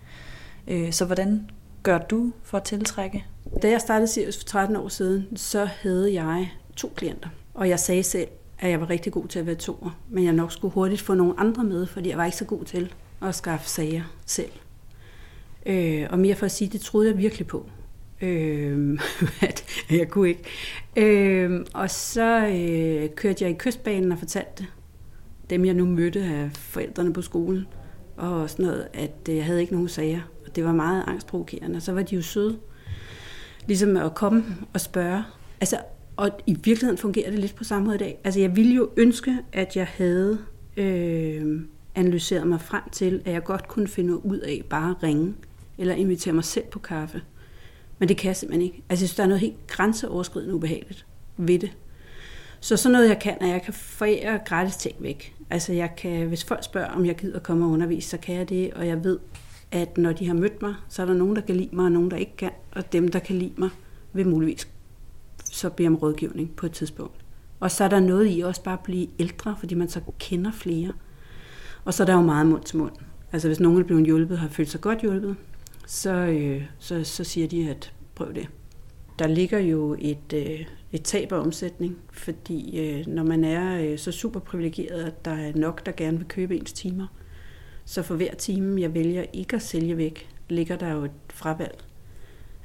Øh, 0.67 0.91
så 0.91 1.05
hvordan 1.05 1.49
gør 1.83 1.97
du 1.97 2.31
for 2.43 2.57
at 2.57 2.63
tiltrække? 2.63 3.25
Da 3.61 3.69
jeg 3.69 3.81
startede 3.81 4.07
Sirius 4.07 4.37
for 4.37 4.43
13 4.45 4.75
år 4.75 4.87
siden, 4.87 5.37
så 5.37 5.65
havde 5.65 6.13
jeg 6.13 6.49
to 6.75 6.93
klienter. 6.95 7.29
Og 7.53 7.69
jeg 7.69 7.79
sagde 7.79 8.03
selv, 8.03 8.27
at 8.59 8.69
jeg 8.69 8.79
var 8.81 8.89
rigtig 8.89 9.13
god 9.13 9.27
til 9.27 9.39
at 9.39 9.45
være 9.45 9.55
toer, 9.55 9.99
men 10.09 10.23
jeg 10.23 10.33
nok 10.33 10.51
skulle 10.51 10.73
hurtigt 10.73 11.01
få 11.01 11.13
nogle 11.13 11.33
andre 11.39 11.63
med, 11.63 11.85
fordi 11.85 12.09
jeg 12.09 12.17
var 12.17 12.25
ikke 12.25 12.37
så 12.37 12.45
god 12.45 12.63
til 12.63 12.93
at 13.21 13.35
skaffe 13.35 13.69
sager 13.69 14.03
selv. 14.25 14.51
Øh, 15.65 16.07
og 16.09 16.19
mere 16.19 16.35
for 16.35 16.45
at 16.45 16.51
sige, 16.51 16.69
det 16.69 16.81
troede 16.81 17.09
jeg 17.09 17.17
virkelig 17.17 17.47
på. 17.47 17.65
Øh, 18.27 18.99
at 19.41 19.65
jeg 19.91 20.09
kunne 20.09 20.29
ikke. 20.29 20.43
Øh, 20.95 21.65
og 21.73 21.89
så 21.89 22.47
øh, 22.47 23.09
kørte 23.15 23.43
jeg 23.43 23.51
i 23.51 23.57
kystbanen 23.57 24.11
og 24.11 24.19
fortalte 24.19 24.65
dem, 25.49 25.65
jeg 25.65 25.73
nu 25.73 25.85
mødte 25.85 26.19
af 26.19 26.49
forældrene 26.53 27.13
på 27.13 27.21
skolen, 27.21 27.67
og 28.17 28.49
sådan 28.49 28.65
noget, 28.65 28.87
at 28.93 29.29
øh, 29.29 29.35
jeg 29.35 29.45
havde 29.45 29.61
ikke 29.61 29.73
nogen 29.73 29.89
sager. 29.89 30.21
Og 30.45 30.55
det 30.55 30.63
var 30.63 30.73
meget 30.73 31.03
angstprovokerende. 31.07 31.77
Og 31.77 31.81
så 31.81 31.91
var 31.91 32.01
de 32.01 32.15
jo 32.15 32.21
søde, 32.21 32.57
ligesom 33.67 33.97
at 33.97 34.15
komme 34.15 34.43
og 34.73 34.81
spørge. 34.81 35.23
Altså, 35.61 35.77
og 36.15 36.29
i 36.47 36.53
virkeligheden 36.53 36.97
fungerer 36.97 37.29
det 37.29 37.39
lidt 37.39 37.55
på 37.55 37.63
samme 37.63 37.85
måde 37.85 37.95
i 37.95 37.99
dag. 37.99 38.19
Altså, 38.23 38.39
jeg 38.39 38.55
ville 38.55 38.75
jo 38.75 38.89
ønske, 38.97 39.37
at 39.53 39.75
jeg 39.75 39.87
havde 39.87 40.39
øh, 40.77 41.61
analyseret 41.95 42.47
mig 42.47 42.61
frem 42.61 42.83
til, 42.91 43.21
at 43.25 43.33
jeg 43.33 43.43
godt 43.43 43.67
kunne 43.67 43.87
finde 43.87 44.25
ud 44.25 44.37
af 44.37 44.63
bare 44.69 44.89
at 44.89 45.03
ringe, 45.03 45.33
eller 45.77 45.93
invitere 45.93 46.33
mig 46.33 46.43
selv 46.43 46.65
på 46.71 46.79
kaffe. 46.79 47.21
Men 48.03 48.09
det 48.09 48.17
kan 48.17 48.27
jeg 48.27 48.35
simpelthen 48.35 48.61
ikke. 48.61 48.83
Altså, 48.89 49.03
jeg 49.03 49.09
synes, 49.09 49.15
der 49.15 49.23
er 49.23 49.27
noget 49.27 49.39
helt 49.39 49.67
grænseoverskridende 49.67 50.55
ubehageligt 50.55 51.05
ved 51.37 51.59
det. 51.59 51.71
Så 52.59 52.77
sådan 52.77 52.93
noget, 52.93 53.09
jeg 53.09 53.19
kan, 53.19 53.37
er, 53.41 53.45
at 53.45 53.51
jeg 53.51 53.61
kan 53.61 53.73
forære 53.73 54.39
gratis 54.45 54.77
ting 54.77 54.95
væk. 54.99 55.35
Altså, 55.49 55.73
jeg 55.73 55.95
kan, 55.97 56.27
hvis 56.27 56.43
folk 56.43 56.63
spørger, 56.63 56.87
om 56.87 57.05
jeg 57.05 57.15
gider 57.15 57.39
komme 57.39 57.65
og 57.65 57.71
undervise, 57.71 58.09
så 58.09 58.17
kan 58.17 58.35
jeg 58.35 58.49
det, 58.49 58.73
og 58.73 58.87
jeg 58.87 59.03
ved, 59.03 59.19
at 59.71 59.97
når 59.97 60.11
de 60.11 60.27
har 60.27 60.33
mødt 60.33 60.61
mig, 60.61 60.75
så 60.89 61.01
er 61.01 61.05
der 61.05 61.13
nogen, 61.13 61.35
der 61.35 61.41
kan 61.41 61.55
lide 61.55 61.75
mig, 61.75 61.85
og 61.85 61.91
nogen, 61.91 62.11
der 62.11 62.17
ikke 62.17 62.37
kan, 62.37 62.51
og 62.71 62.93
dem, 62.93 63.07
der 63.07 63.19
kan 63.19 63.35
lide 63.35 63.53
mig, 63.57 63.69
vil 64.13 64.27
muligvis 64.27 64.67
så 65.43 65.69
bede 65.69 65.87
om 65.87 65.95
rådgivning 65.95 66.55
på 66.55 66.65
et 66.65 66.71
tidspunkt. 66.71 67.15
Og 67.59 67.71
så 67.71 67.83
er 67.83 67.89
der 67.89 67.99
noget 67.99 68.37
i 68.37 68.41
også 68.41 68.63
bare 68.63 68.77
at 68.77 68.83
blive 68.83 69.07
ældre, 69.19 69.55
fordi 69.59 69.75
man 69.75 69.89
så 69.89 70.01
kender 70.19 70.51
flere. 70.51 70.93
Og 71.85 71.93
så 71.93 72.03
er 72.03 72.05
der 72.05 72.13
jo 72.13 72.21
meget 72.21 72.47
mund 72.47 72.63
til 72.63 72.77
mund. 72.77 72.93
Altså 73.31 73.47
hvis 73.47 73.59
nogen 73.59 73.79
er 73.79 73.83
blevet 73.83 74.05
hjulpet, 74.05 74.37
har 74.37 74.47
følt 74.47 74.69
sig 74.69 74.81
godt 74.81 75.01
hjulpet, 75.01 75.35
så, 75.87 76.11
øh, 76.13 76.63
så, 76.79 77.03
så 77.03 77.23
siger 77.23 77.47
de, 77.47 77.69
at 77.69 77.93
prøv 78.15 78.33
det. 78.33 78.47
Der 79.19 79.27
ligger 79.27 79.59
jo 79.59 79.95
et, 79.99 80.33
øh, 80.33 80.65
et 80.91 81.03
tab 81.03 81.31
af 81.31 81.37
omsætning, 81.37 81.97
fordi 82.11 82.79
øh, 82.79 83.07
når 83.07 83.23
man 83.23 83.43
er 83.43 83.81
øh, 83.81 83.99
så 83.99 84.11
super 84.11 84.39
privilegeret, 84.39 85.03
at 85.03 85.25
der 85.25 85.31
er 85.31 85.51
nok, 85.55 85.85
der 85.85 85.91
gerne 85.91 86.17
vil 86.17 86.27
købe 86.27 86.55
ens 86.55 86.73
timer, 86.73 87.07
så 87.85 88.03
for 88.03 88.15
hver 88.15 88.35
time, 88.35 88.81
jeg 88.81 88.93
vælger 88.93 89.25
ikke 89.33 89.55
at 89.55 89.61
sælge 89.61 89.97
væk, 89.97 90.29
ligger 90.49 90.75
der 90.75 90.91
jo 90.91 91.03
et 91.03 91.11
fravalg 91.33 91.83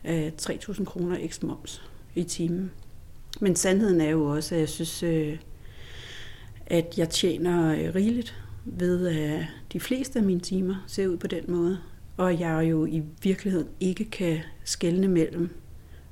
af 0.04 0.32
3.000 0.42 0.84
kroner 0.84 1.16
ekstra 1.20 1.46
moms 1.46 1.82
i 2.14 2.24
timen. 2.24 2.70
Men 3.40 3.56
sandheden 3.56 4.00
er 4.00 4.10
jo 4.10 4.24
også, 4.24 4.54
at 4.54 4.60
jeg 4.60 4.68
synes, 4.68 5.02
øh, 5.02 5.38
at 6.66 6.98
jeg 6.98 7.08
tjener 7.08 7.72
øh, 7.72 7.94
rigeligt 7.94 8.34
ved, 8.64 9.06
at 9.06 9.46
de 9.72 9.80
fleste 9.80 10.18
af 10.18 10.24
mine 10.24 10.40
timer 10.40 10.84
ser 10.86 11.06
ud 11.06 11.16
på 11.16 11.26
den 11.26 11.44
måde 11.48 11.78
og 12.18 12.40
jeg 12.40 12.70
jo 12.70 12.86
i 12.86 13.02
virkeligheden 13.22 13.68
ikke 13.80 14.04
kan 14.04 14.38
skelne 14.64 15.08
mellem, 15.08 15.50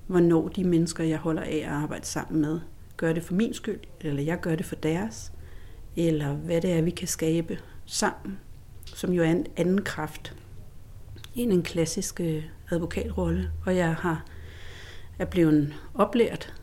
hvornår 0.06 0.48
de 0.48 0.64
mennesker, 0.64 1.04
jeg 1.04 1.18
holder 1.18 1.42
af 1.42 1.56
at 1.56 1.68
arbejde 1.68 2.06
sammen 2.06 2.40
med, 2.40 2.60
gør 2.96 3.12
det 3.12 3.22
for 3.22 3.34
min 3.34 3.54
skyld, 3.54 3.80
eller 4.00 4.22
jeg 4.22 4.40
gør 4.40 4.56
det 4.56 4.66
for 4.66 4.76
deres, 4.76 5.32
eller 5.96 6.32
hvad 6.32 6.60
det 6.60 6.72
er, 6.72 6.82
vi 6.82 6.90
kan 6.90 7.08
skabe 7.08 7.58
sammen, 7.86 8.38
som 8.84 9.12
jo 9.12 9.22
er 9.22 9.30
en 9.30 9.46
anden 9.56 9.82
kraft 9.82 10.36
end 11.34 11.52
en 11.52 11.62
klassisk 11.62 12.20
øh, 12.20 12.44
advokatrolle. 12.70 13.50
Og 13.66 13.76
jeg 13.76 13.94
har 13.94 14.24
er 15.18 15.24
blevet 15.24 15.74
oplært 15.94 16.54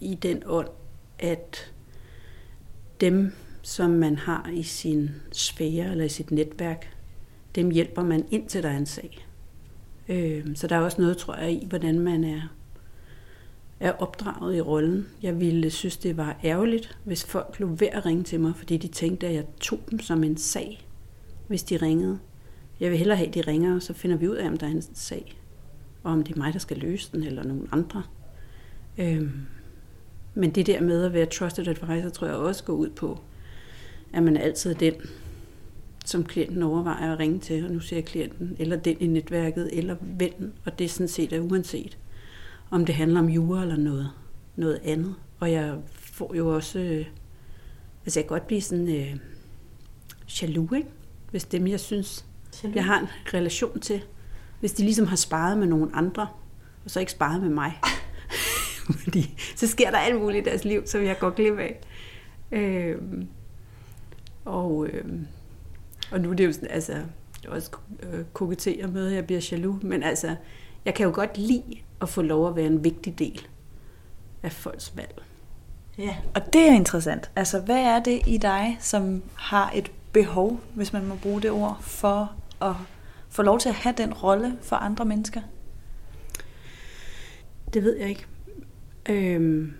i 0.00 0.14
den 0.14 0.42
ånd, 0.46 0.68
at 1.18 1.72
dem, 3.00 3.32
som 3.62 3.90
man 3.90 4.16
har 4.16 4.50
i 4.52 4.62
sin 4.62 5.10
sfære 5.32 5.90
eller 5.90 6.04
i 6.04 6.08
sit 6.08 6.30
netværk, 6.30 6.95
dem 7.56 7.70
hjælper 7.70 8.02
man 8.02 8.24
indtil 8.30 8.62
der 8.62 8.68
er 8.68 8.76
en 8.76 8.86
sag. 8.86 9.26
Øh, 10.08 10.46
så 10.54 10.66
der 10.66 10.76
er 10.76 10.80
også 10.80 11.00
noget, 11.00 11.16
tror 11.16 11.34
jeg, 11.34 11.52
i, 11.52 11.66
hvordan 11.68 12.00
man 12.00 12.24
er, 12.24 12.40
er 13.80 13.92
opdraget 13.92 14.56
i 14.56 14.60
rollen. 14.60 15.06
Jeg 15.22 15.40
ville 15.40 15.70
synes, 15.70 15.96
det 15.96 16.16
var 16.16 16.36
ærgerligt, 16.44 16.98
hvis 17.04 17.24
folk 17.24 17.60
lå 17.60 17.66
ved 17.66 17.88
at 17.92 18.06
ringe 18.06 18.22
til 18.22 18.40
mig, 18.40 18.56
fordi 18.56 18.76
de 18.76 18.88
tænkte, 18.88 19.26
at 19.26 19.34
jeg 19.34 19.44
tog 19.60 19.80
dem 19.90 20.00
som 20.00 20.24
en 20.24 20.36
sag, 20.36 20.86
hvis 21.48 21.62
de 21.62 21.76
ringede. 21.76 22.18
Jeg 22.80 22.90
vil 22.90 22.98
hellere 22.98 23.16
have, 23.16 23.28
at 23.28 23.34
de 23.34 23.40
ringer, 23.40 23.74
og 23.74 23.82
så 23.82 23.92
finder 23.92 24.16
vi 24.16 24.28
ud 24.28 24.36
af, 24.36 24.48
om 24.48 24.56
der 24.56 24.66
er 24.66 24.70
en 24.70 24.82
sag, 24.94 25.40
og 26.02 26.12
om 26.12 26.22
det 26.22 26.34
er 26.34 26.38
mig, 26.38 26.52
der 26.52 26.58
skal 26.58 26.76
løse 26.76 27.12
den, 27.12 27.22
eller 27.22 27.42
nogen 27.42 27.68
andre. 27.72 28.02
Øh, 28.98 29.30
men 30.34 30.50
det 30.50 30.66
der 30.66 30.80
med 30.80 31.04
at 31.04 31.12
være 31.12 31.26
trusted 31.26 31.68
advisor, 31.68 32.08
tror 32.08 32.26
jeg 32.26 32.36
også 32.36 32.64
går 32.64 32.72
ud 32.72 32.90
på, 32.90 33.20
at 34.12 34.22
man 34.22 34.36
altid 34.36 34.70
er 34.70 34.78
den, 34.78 34.94
som 36.06 36.24
klienten 36.24 36.62
overvejer 36.62 37.12
at 37.12 37.18
ringe 37.18 37.38
til, 37.38 37.64
og 37.64 37.70
nu 37.70 37.80
ser 37.80 37.96
jeg 37.96 38.04
klienten, 38.04 38.56
eller 38.58 38.76
den 38.76 38.96
i 39.00 39.06
netværket, 39.06 39.78
eller 39.78 39.96
vennen, 40.00 40.52
og 40.64 40.78
det 40.78 40.84
er 40.84 40.88
sådan 40.88 41.08
set 41.08 41.32
er 41.32 41.40
uanset, 41.40 41.98
om 42.70 42.86
det 42.86 42.94
handler 42.94 43.20
om 43.20 43.28
jura 43.28 43.62
eller 43.62 43.76
noget, 43.76 44.10
noget 44.56 44.80
andet. 44.84 45.14
Og 45.40 45.52
jeg 45.52 45.78
får 45.90 46.34
jo 46.34 46.54
også, 46.54 46.78
øh, 46.78 47.06
altså 48.04 48.20
jeg 48.20 48.24
kan 48.24 48.28
godt 48.28 48.46
blive 48.46 48.60
sådan 48.60 48.88
øh, 48.88 49.16
jaloux, 50.42 50.76
ikke? 50.76 50.88
hvis 51.30 51.44
dem 51.44 51.66
jeg 51.66 51.80
synes, 51.80 52.24
jaloux. 52.62 52.76
jeg 52.76 52.84
har 52.84 53.00
en 53.00 53.08
relation 53.34 53.80
til, 53.80 54.02
hvis 54.60 54.72
de 54.72 54.82
ligesom 54.82 55.06
har 55.06 55.16
sparet 55.16 55.58
med 55.58 55.66
nogen 55.66 55.90
andre, 55.94 56.28
og 56.84 56.90
så 56.90 57.00
ikke 57.00 57.12
sparet 57.12 57.42
med 57.42 57.50
mig. 57.50 57.72
Fordi 59.04 59.34
så 59.56 59.66
sker 59.66 59.90
der 59.90 59.98
alt 59.98 60.20
muligt 60.20 60.46
i 60.46 60.50
deres 60.50 60.64
liv, 60.64 60.86
som 60.86 61.04
jeg 61.04 61.18
går 61.18 61.30
glip 61.30 61.58
af. 61.58 61.80
Øh, 62.52 62.96
og, 64.44 64.86
øh, 64.86 65.04
og 66.10 66.20
nu 66.20 66.30
er 66.30 66.34
det 66.34 66.46
jo 66.46 66.52
sådan, 66.52 66.70
altså, 66.70 66.92
jeg 67.42 67.50
også 67.50 67.70
øh, 68.02 68.24
koketterer 68.32 68.86
med, 68.86 69.06
at 69.06 69.14
jeg 69.14 69.26
bliver 69.26 69.48
jaloux, 69.52 69.82
men 69.82 70.02
altså, 70.02 70.36
jeg 70.84 70.94
kan 70.94 71.06
jo 71.06 71.12
godt 71.14 71.38
lide 71.38 71.78
at 72.02 72.08
få 72.08 72.22
lov 72.22 72.48
at 72.48 72.56
være 72.56 72.66
en 72.66 72.84
vigtig 72.84 73.18
del 73.18 73.46
af 74.42 74.52
folks 74.52 74.92
valg. 74.96 75.22
Ja, 75.98 76.16
og 76.34 76.52
det 76.52 76.68
er 76.68 76.72
interessant. 76.72 77.30
Altså, 77.36 77.60
hvad 77.60 77.80
er 77.80 78.02
det 78.02 78.20
i 78.26 78.36
dig, 78.36 78.76
som 78.80 79.22
har 79.34 79.72
et 79.74 79.92
behov, 80.12 80.60
hvis 80.74 80.92
man 80.92 81.06
må 81.06 81.14
bruge 81.14 81.42
det 81.42 81.50
ord, 81.50 81.78
for 81.80 82.32
at 82.62 82.74
få 83.28 83.42
lov 83.42 83.58
til 83.58 83.68
at 83.68 83.74
have 83.74 83.94
den 83.98 84.14
rolle 84.14 84.58
for 84.62 84.76
andre 84.76 85.04
mennesker? 85.04 85.40
Det 87.74 87.84
ved 87.84 87.96
jeg 87.96 88.08
ikke. 88.08 88.26
Øhm, 89.08 89.74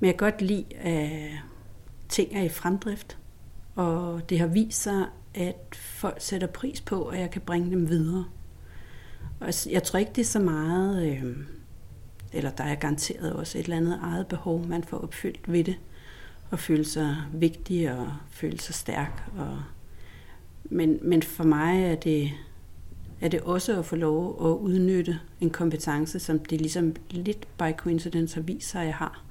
men 0.00 0.06
jeg 0.06 0.16
kan 0.18 0.30
godt 0.30 0.42
lide, 0.42 0.64
at 0.76 1.30
ting 2.08 2.36
er 2.36 2.42
i 2.42 2.48
fremdrift. 2.48 3.18
Og 3.74 4.28
det 4.28 4.38
har 4.38 4.46
vist 4.46 4.82
sig, 4.82 5.04
at 5.34 5.74
folk 5.74 6.20
sætter 6.20 6.46
pris 6.46 6.80
på, 6.80 7.04
at 7.04 7.20
jeg 7.20 7.30
kan 7.30 7.40
bringe 7.40 7.70
dem 7.70 7.88
videre. 7.88 8.24
Og 9.40 9.52
jeg 9.70 9.82
tror 9.82 9.98
ikke, 9.98 10.12
det 10.14 10.20
er 10.20 10.26
så 10.26 10.38
meget, 10.38 11.06
øh, 11.06 11.36
eller 12.32 12.50
der 12.50 12.64
er 12.64 12.74
garanteret 12.74 13.32
også 13.32 13.58
et 13.58 13.62
eller 13.62 13.76
andet 13.76 13.98
eget 14.02 14.26
behov, 14.26 14.66
man 14.66 14.84
får 14.84 14.98
opfyldt 14.98 15.52
ved 15.52 15.64
det. 15.64 15.78
Og 16.50 16.58
føle 16.58 16.84
sig 16.84 17.16
vigtig 17.32 17.92
og 17.98 18.12
føle 18.30 18.60
sig 18.60 18.74
stærk. 18.74 19.30
Og, 19.38 19.62
men, 20.64 20.98
men 21.02 21.22
for 21.22 21.44
mig 21.44 21.84
er 21.84 21.94
det, 21.94 22.30
er 23.20 23.28
det 23.28 23.40
også 23.40 23.78
at 23.78 23.84
få 23.84 23.96
lov 23.96 24.46
at 24.46 24.56
udnytte 24.56 25.20
en 25.40 25.50
kompetence, 25.50 26.18
som 26.18 26.38
det 26.38 26.60
ligesom 26.60 26.96
lidt 27.10 27.48
by 27.58 27.72
coincidence 27.76 28.34
har 28.34 28.42
vist 28.42 28.70
sig, 28.70 28.80
at 28.80 28.86
jeg 28.86 28.94
har 28.94 29.24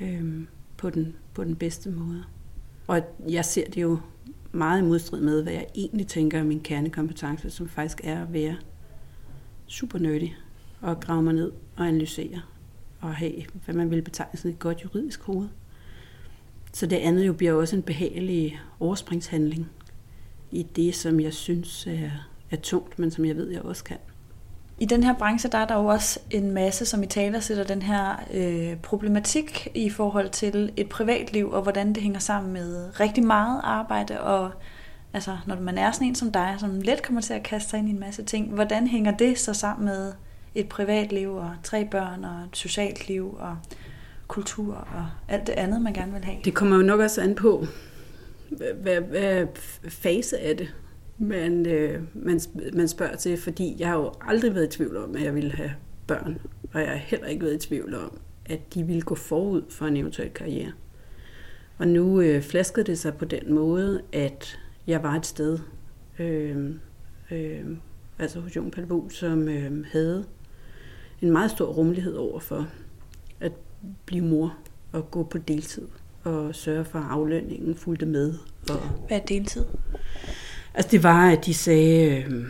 øh, 0.00 0.44
på, 0.76 0.90
den, 0.90 1.16
på 1.34 1.44
den 1.44 1.56
bedste 1.56 1.90
måde. 1.90 2.24
Og 2.86 3.00
jeg 3.28 3.44
ser 3.44 3.70
det 3.70 3.82
jo 3.82 3.98
meget 4.52 4.82
i 4.82 4.84
modstrid 4.84 5.20
med, 5.20 5.42
hvad 5.42 5.52
jeg 5.52 5.66
egentlig 5.74 6.06
tænker 6.06 6.38
er 6.38 6.44
min 6.44 6.60
kernekompetence, 6.60 7.50
som 7.50 7.68
faktisk 7.68 8.00
er 8.04 8.22
at 8.22 8.32
være 8.32 8.56
super 9.66 9.98
nerdy 9.98 10.28
og 10.80 11.00
grave 11.00 11.22
mig 11.22 11.34
ned 11.34 11.52
og 11.76 11.86
analysere 11.86 12.40
og 13.00 13.14
have, 13.14 13.44
hvad 13.64 13.74
man 13.74 13.90
vil 13.90 14.02
betegne 14.02 14.38
som 14.38 14.50
et 14.50 14.58
godt 14.58 14.84
juridisk 14.84 15.22
hoved. 15.22 15.48
Så 16.72 16.86
det 16.86 16.96
andet 16.96 17.26
jo 17.26 17.32
bliver 17.32 17.52
også 17.52 17.76
en 17.76 17.82
behagelig 17.82 18.60
overspringshandling 18.80 19.70
i 20.50 20.62
det, 20.62 20.94
som 20.94 21.20
jeg 21.20 21.34
synes 21.34 21.86
er, 21.86 22.10
er 22.50 22.56
tungt, 22.56 22.98
men 22.98 23.10
som 23.10 23.24
jeg 23.24 23.36
ved, 23.36 23.48
jeg 23.50 23.62
også 23.62 23.84
kan. 23.84 23.98
I 24.80 24.84
den 24.84 25.02
her 25.02 25.14
branche, 25.14 25.50
der 25.50 25.58
er 25.58 25.66
der 25.66 25.74
jo 25.74 25.86
også 25.86 26.20
en 26.30 26.50
masse, 26.50 26.86
som 26.86 27.02
i 27.02 27.06
taler 27.06 27.40
sætter 27.40 27.64
den 27.64 27.82
her 27.82 28.24
øh, 28.34 28.76
problematik 28.76 29.68
i 29.74 29.90
forhold 29.90 30.30
til 30.30 30.72
et 30.76 30.88
privatliv, 30.88 31.50
og 31.50 31.62
hvordan 31.62 31.92
det 31.92 32.02
hænger 32.02 32.18
sammen 32.18 32.52
med 32.52 33.00
rigtig 33.00 33.24
meget 33.26 33.60
arbejde, 33.64 34.20
og 34.20 34.50
altså, 35.12 35.36
når 35.46 35.60
man 35.60 35.78
er 35.78 35.92
sådan 35.92 36.08
en 36.08 36.14
som 36.14 36.32
dig, 36.32 36.54
som 36.58 36.80
let 36.80 37.02
kommer 37.02 37.20
til 37.20 37.34
at 37.34 37.42
kaste 37.42 37.70
sig 37.70 37.78
ind 37.78 37.88
i 37.88 37.92
en 37.92 38.00
masse 38.00 38.22
ting, 38.22 38.54
hvordan 38.54 38.86
hænger 38.86 39.16
det 39.16 39.38
så 39.38 39.54
sammen 39.54 39.84
med 39.84 40.12
et 40.54 40.68
privatliv, 40.68 41.34
og 41.34 41.50
tre 41.62 41.84
børn, 41.90 42.24
og 42.24 42.44
et 42.44 42.56
socialt 42.56 43.08
liv, 43.08 43.36
og 43.38 43.56
kultur, 44.28 44.74
og 44.74 45.06
alt 45.28 45.46
det 45.46 45.52
andet, 45.52 45.82
man 45.82 45.92
gerne 45.92 46.12
vil 46.12 46.24
have? 46.24 46.38
Det 46.44 46.54
kommer 46.54 46.76
jo 46.76 46.82
nok 46.82 47.00
også 47.00 47.20
an 47.20 47.34
på, 47.34 47.66
hvad, 48.82 49.00
hvad, 49.00 49.46
fase 49.88 50.36
er 50.36 50.54
det? 50.54 50.74
Man, 51.18 51.66
øh, 51.66 52.02
man, 52.14 52.40
man 52.72 52.88
spørger 52.88 53.16
til, 53.16 53.36
fordi 53.36 53.76
jeg 53.78 53.88
har 53.88 53.96
jo 53.96 54.12
aldrig 54.20 54.54
været 54.54 54.74
i 54.74 54.76
tvivl 54.76 54.96
om, 54.96 55.16
at 55.16 55.22
jeg 55.22 55.34
ville 55.34 55.52
have 55.52 55.72
børn, 56.06 56.38
og 56.72 56.80
jeg 56.80 56.88
har 56.88 56.96
heller 56.96 57.26
ikke 57.26 57.44
været 57.44 57.64
i 57.64 57.68
tvivl 57.68 57.94
om, 57.94 58.18
at 58.46 58.74
de 58.74 58.82
ville 58.82 59.02
gå 59.02 59.14
forud 59.14 59.62
for 59.68 59.86
en 59.86 59.96
eventuel 59.96 60.30
karriere. 60.30 60.72
Og 61.78 61.88
nu 61.88 62.20
øh, 62.20 62.42
flaskede 62.42 62.86
det 62.86 62.98
sig 62.98 63.14
på 63.14 63.24
den 63.24 63.54
måde, 63.54 64.02
at 64.12 64.58
jeg 64.86 65.02
var 65.02 65.14
et 65.14 65.26
sted, 65.26 65.58
øh, 66.18 66.74
øh, 67.30 67.64
altså 68.18 68.40
hos 68.40 68.56
Jon 68.56 68.70
Palbo, 68.70 69.08
som 69.08 69.48
øh, 69.48 69.84
havde 69.92 70.24
en 71.22 71.32
meget 71.32 71.50
stor 71.50 71.66
rummelighed 71.66 72.14
over 72.14 72.40
for 72.40 72.68
at 73.40 73.52
blive 74.06 74.24
mor 74.24 74.56
og 74.92 75.10
gå 75.10 75.22
på 75.22 75.38
deltid 75.38 75.88
og 76.24 76.54
sørge 76.54 76.84
for, 76.84 76.98
at 76.98 77.04
aflønningen 77.10 77.74
fulgte 77.74 78.06
med. 78.06 78.34
Og 78.70 78.78
Hvad 79.06 79.20
er 79.20 79.24
deltid? 79.24 79.64
Altså 80.78 80.90
det 80.90 81.02
var, 81.02 81.30
at 81.30 81.46
de 81.46 81.54
sagde, 81.54 82.22
øh, 82.22 82.44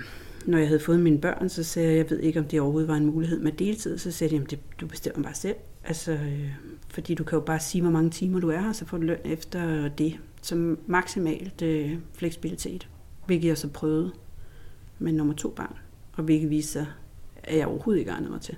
når 0.47 0.59
jeg 0.59 0.67
havde 0.67 0.81
fået 0.81 1.01
mine 1.01 1.19
børn, 1.19 1.49
så 1.49 1.63
sagde 1.63 1.89
jeg, 1.89 1.97
jeg 1.97 2.11
ved 2.11 2.21
ikke, 2.21 2.41
om 2.41 2.47
det 2.47 2.61
overhovedet 2.61 2.89
var 2.89 2.97
en 2.97 3.07
mulighed 3.07 3.41
med 3.41 3.53
deltid. 3.53 3.99
Så 3.99 4.11
sagde 4.11 4.37
de, 4.39 4.43
at 4.43 4.59
du 4.81 4.87
bestemmer 4.87 5.23
bare 5.23 5.35
selv. 5.35 5.57
Altså, 5.85 6.13
øh, 6.13 6.51
fordi 6.89 7.15
du 7.15 7.25
kan 7.25 7.39
jo 7.39 7.45
bare 7.45 7.61
sige, 7.61 7.83
hvor 7.83 7.91
mange 7.91 8.11
timer 8.11 8.41
du 8.41 8.51
er 8.51 8.61
her, 8.61 8.73
så 8.73 8.85
får 8.85 8.97
du 8.97 9.03
løn 9.03 9.19
efter 9.25 9.89
det. 9.89 10.19
Som 10.43 10.79
maksimalt 10.87 11.63
øh, 11.63 11.93
fleksibilitet, 12.15 12.89
hvilket 13.27 13.49
jeg 13.49 13.59
så 13.59 13.69
prøvede 13.69 14.13
med 14.99 15.13
nummer 15.13 15.35
to 15.35 15.51
barn. 15.51 15.77
Og 16.13 16.25
hvilket 16.25 16.51
viser 16.51 16.73
sig, 16.73 16.87
at 17.45 17.59
jeg 17.59 17.67
overhovedet 17.67 18.01
ikke 18.01 18.11
egnede 18.11 18.31
mig 18.31 18.41
til. 18.41 18.57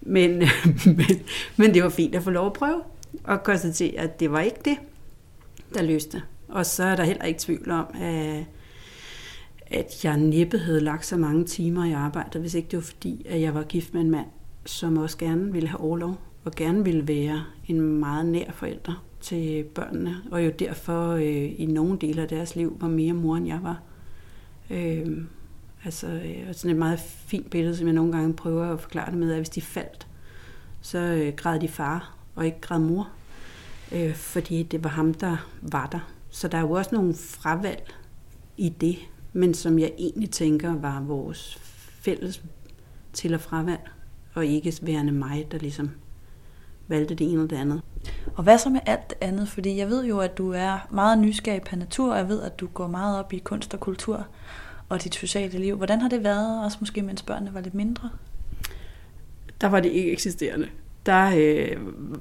Men, 0.00 0.30
men, 0.96 1.22
men 1.56 1.74
det 1.74 1.82
var 1.82 1.88
fint 1.88 2.14
at 2.14 2.22
få 2.22 2.30
lov 2.30 2.46
at 2.46 2.52
prøve, 2.52 2.82
og 3.24 3.42
konstatere, 3.42 4.00
at 4.00 4.20
det 4.20 4.30
var 4.30 4.40
ikke 4.40 4.60
det, 4.64 4.76
der 5.74 5.82
løste. 5.82 6.22
Og 6.48 6.66
så 6.66 6.84
er 6.84 6.96
der 6.96 7.04
heller 7.04 7.24
ikke 7.24 7.40
tvivl 7.40 7.70
om, 7.70 7.86
at 7.94 8.44
at 9.74 10.04
jeg 10.04 10.16
næppe 10.16 10.58
havde 10.58 10.80
lagt 10.80 11.06
så 11.06 11.16
mange 11.16 11.44
timer 11.44 11.84
i 11.84 11.92
arbejde, 11.92 12.38
hvis 12.38 12.54
ikke 12.54 12.68
det 12.70 12.76
var 12.76 12.82
fordi, 12.82 13.26
at 13.28 13.40
jeg 13.40 13.54
var 13.54 13.62
gift 13.62 13.94
med 13.94 14.00
en 14.00 14.10
mand, 14.10 14.26
som 14.66 14.98
også 14.98 15.18
gerne 15.18 15.52
ville 15.52 15.68
have 15.68 15.80
overlov, 15.80 16.18
og 16.44 16.52
gerne 16.52 16.84
ville 16.84 17.08
være 17.08 17.44
en 17.66 17.80
meget 17.80 18.26
nær 18.26 18.52
forælder 18.52 19.04
til 19.20 19.64
børnene, 19.64 20.16
og 20.30 20.44
jo 20.44 20.50
derfor 20.58 21.10
øh, 21.10 21.60
i 21.60 21.66
nogle 21.66 21.98
dele 21.98 22.22
af 22.22 22.28
deres 22.28 22.56
liv 22.56 22.76
var 22.80 22.88
mere 22.88 23.12
mor, 23.12 23.36
end 23.36 23.46
jeg 23.46 23.60
var. 23.62 23.82
Øh, 24.70 25.06
altså 25.84 26.06
øh, 26.06 26.54
sådan 26.54 26.70
et 26.70 26.76
meget 26.76 27.00
fint 27.00 27.50
billede, 27.50 27.76
som 27.76 27.86
jeg 27.86 27.94
nogle 27.94 28.12
gange 28.12 28.34
prøver 28.34 28.72
at 28.72 28.80
forklare 28.80 29.10
det 29.10 29.18
med, 29.18 29.30
at 29.30 29.38
hvis 29.38 29.48
de 29.48 29.60
faldt, 29.60 30.06
så 30.80 30.98
øh, 30.98 31.32
græd 31.36 31.60
de 31.60 31.68
far, 31.68 32.16
og 32.34 32.46
ikke 32.46 32.60
græd 32.60 32.78
mor, 32.78 33.08
øh, 33.92 34.14
fordi 34.14 34.62
det 34.62 34.84
var 34.84 34.90
ham, 34.90 35.14
der 35.14 35.36
var 35.62 35.86
der. 35.86 36.10
Så 36.30 36.48
der 36.48 36.58
er 36.58 36.62
jo 36.62 36.70
også 36.70 36.94
nogle 36.94 37.14
fravalg 37.14 37.94
i 38.56 38.68
det, 38.68 38.98
men 39.36 39.54
som 39.54 39.78
jeg 39.78 39.92
egentlig 39.98 40.30
tænker 40.30 40.74
var 40.74 41.00
vores 41.00 41.58
fælles 42.00 42.42
til- 43.12 43.34
og 43.34 43.40
fravalg, 43.40 43.90
og 44.34 44.46
ikke 44.46 44.72
værende 44.82 45.12
mig, 45.12 45.46
der 45.52 45.58
ligesom 45.58 45.90
valgte 46.88 47.14
det 47.14 47.24
ene 47.24 47.32
eller 47.32 47.48
det 47.48 47.56
andet. 47.56 47.82
Og 48.34 48.44
hvad 48.44 48.58
så 48.58 48.70
med 48.70 48.80
alt 48.86 49.10
det 49.10 49.18
andet? 49.20 49.48
Fordi 49.48 49.76
jeg 49.76 49.88
ved 49.88 50.04
jo, 50.04 50.18
at 50.18 50.38
du 50.38 50.52
er 50.52 50.88
meget 50.90 51.18
nysgerrig 51.18 51.62
på 51.62 51.76
natur, 51.76 52.12
og 52.12 52.18
jeg 52.18 52.28
ved, 52.28 52.42
at 52.42 52.60
du 52.60 52.66
går 52.66 52.86
meget 52.86 53.18
op 53.18 53.32
i 53.32 53.38
kunst 53.38 53.74
og 53.74 53.80
kultur 53.80 54.26
og 54.88 55.04
dit 55.04 55.14
sociale 55.14 55.58
liv. 55.58 55.76
Hvordan 55.76 56.00
har 56.00 56.08
det 56.08 56.24
været, 56.24 56.64
også 56.64 56.78
måske 56.80 57.02
mens 57.02 57.22
børnene 57.22 57.54
var 57.54 57.60
lidt 57.60 57.74
mindre? 57.74 58.10
Der 59.60 59.66
var 59.66 59.80
det 59.80 59.92
ikke 59.92 60.12
eksisterende. 60.12 60.68
Der 61.06 61.32
øh, 61.36 61.76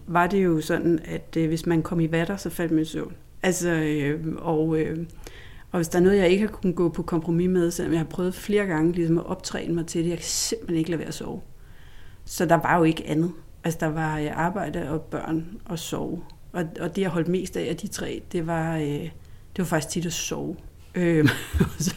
var 0.08 0.28
det 0.28 0.44
jo 0.44 0.62
sådan, 0.62 1.00
at 1.06 1.38
øh, 1.38 1.48
hvis 1.48 1.66
man 1.66 1.84
kom 1.84 2.00
i 2.00 2.12
vatter, 2.12 2.38
så 2.38 2.50
faldt 2.50 2.72
man 2.72 2.82
i 2.82 2.86
søvn. 2.86 3.16
Altså, 3.44 3.70
øh, 3.70 4.36
og 4.38 4.80
øh, 4.80 5.06
og 5.74 5.78
hvis 5.78 5.88
der 5.88 6.00
er 6.00 6.04
noget, 6.04 6.18
jeg 6.18 6.30
ikke 6.30 6.42
har 6.48 6.54
kunnet 6.54 6.76
gå 6.76 6.90
på 6.90 7.04
kompromis 7.04 7.50
med, 7.50 7.72
selvom 7.72 7.94
jeg 7.94 8.00
har 8.00 8.06
prøvet 8.06 8.36
flere 8.36 8.66
gange 8.66 8.92
ligesom 8.92 9.18
at 9.18 9.26
optræne 9.26 9.74
mig 9.74 9.86
til 9.86 10.04
det, 10.04 10.10
jeg 10.10 10.18
kan 10.18 10.26
simpelthen 10.26 10.78
ikke 10.78 10.90
lade 10.90 11.00
være 11.00 11.08
at 11.08 11.14
sove. 11.14 11.42
Så 12.26 12.46
der 12.46 12.56
var 12.56 12.78
jo 12.78 12.84
ikke 12.84 13.08
andet. 13.08 13.32
Altså 13.64 13.80
der 13.80 13.88
var 13.88 14.20
øh, 14.20 14.28
arbejde 14.34 14.90
og 14.90 15.02
børn 15.02 15.46
og 15.66 15.80
sove. 15.80 16.24
Og, 16.52 16.66
og 16.80 16.96
det, 16.96 17.02
jeg 17.02 17.10
holdt 17.10 17.28
mest 17.28 17.58
af 17.58 17.70
af 17.70 17.78
de 17.78 17.88
tre, 17.88 18.22
det 18.32 18.48
var, 18.48 18.78
øh, 18.78 18.84
det 18.84 19.12
var 19.58 19.64
faktisk 19.64 19.90
tit 19.90 20.06
at 20.06 20.14
sove. 20.14 20.56
Øh, 20.96 21.30
så, 21.80 21.96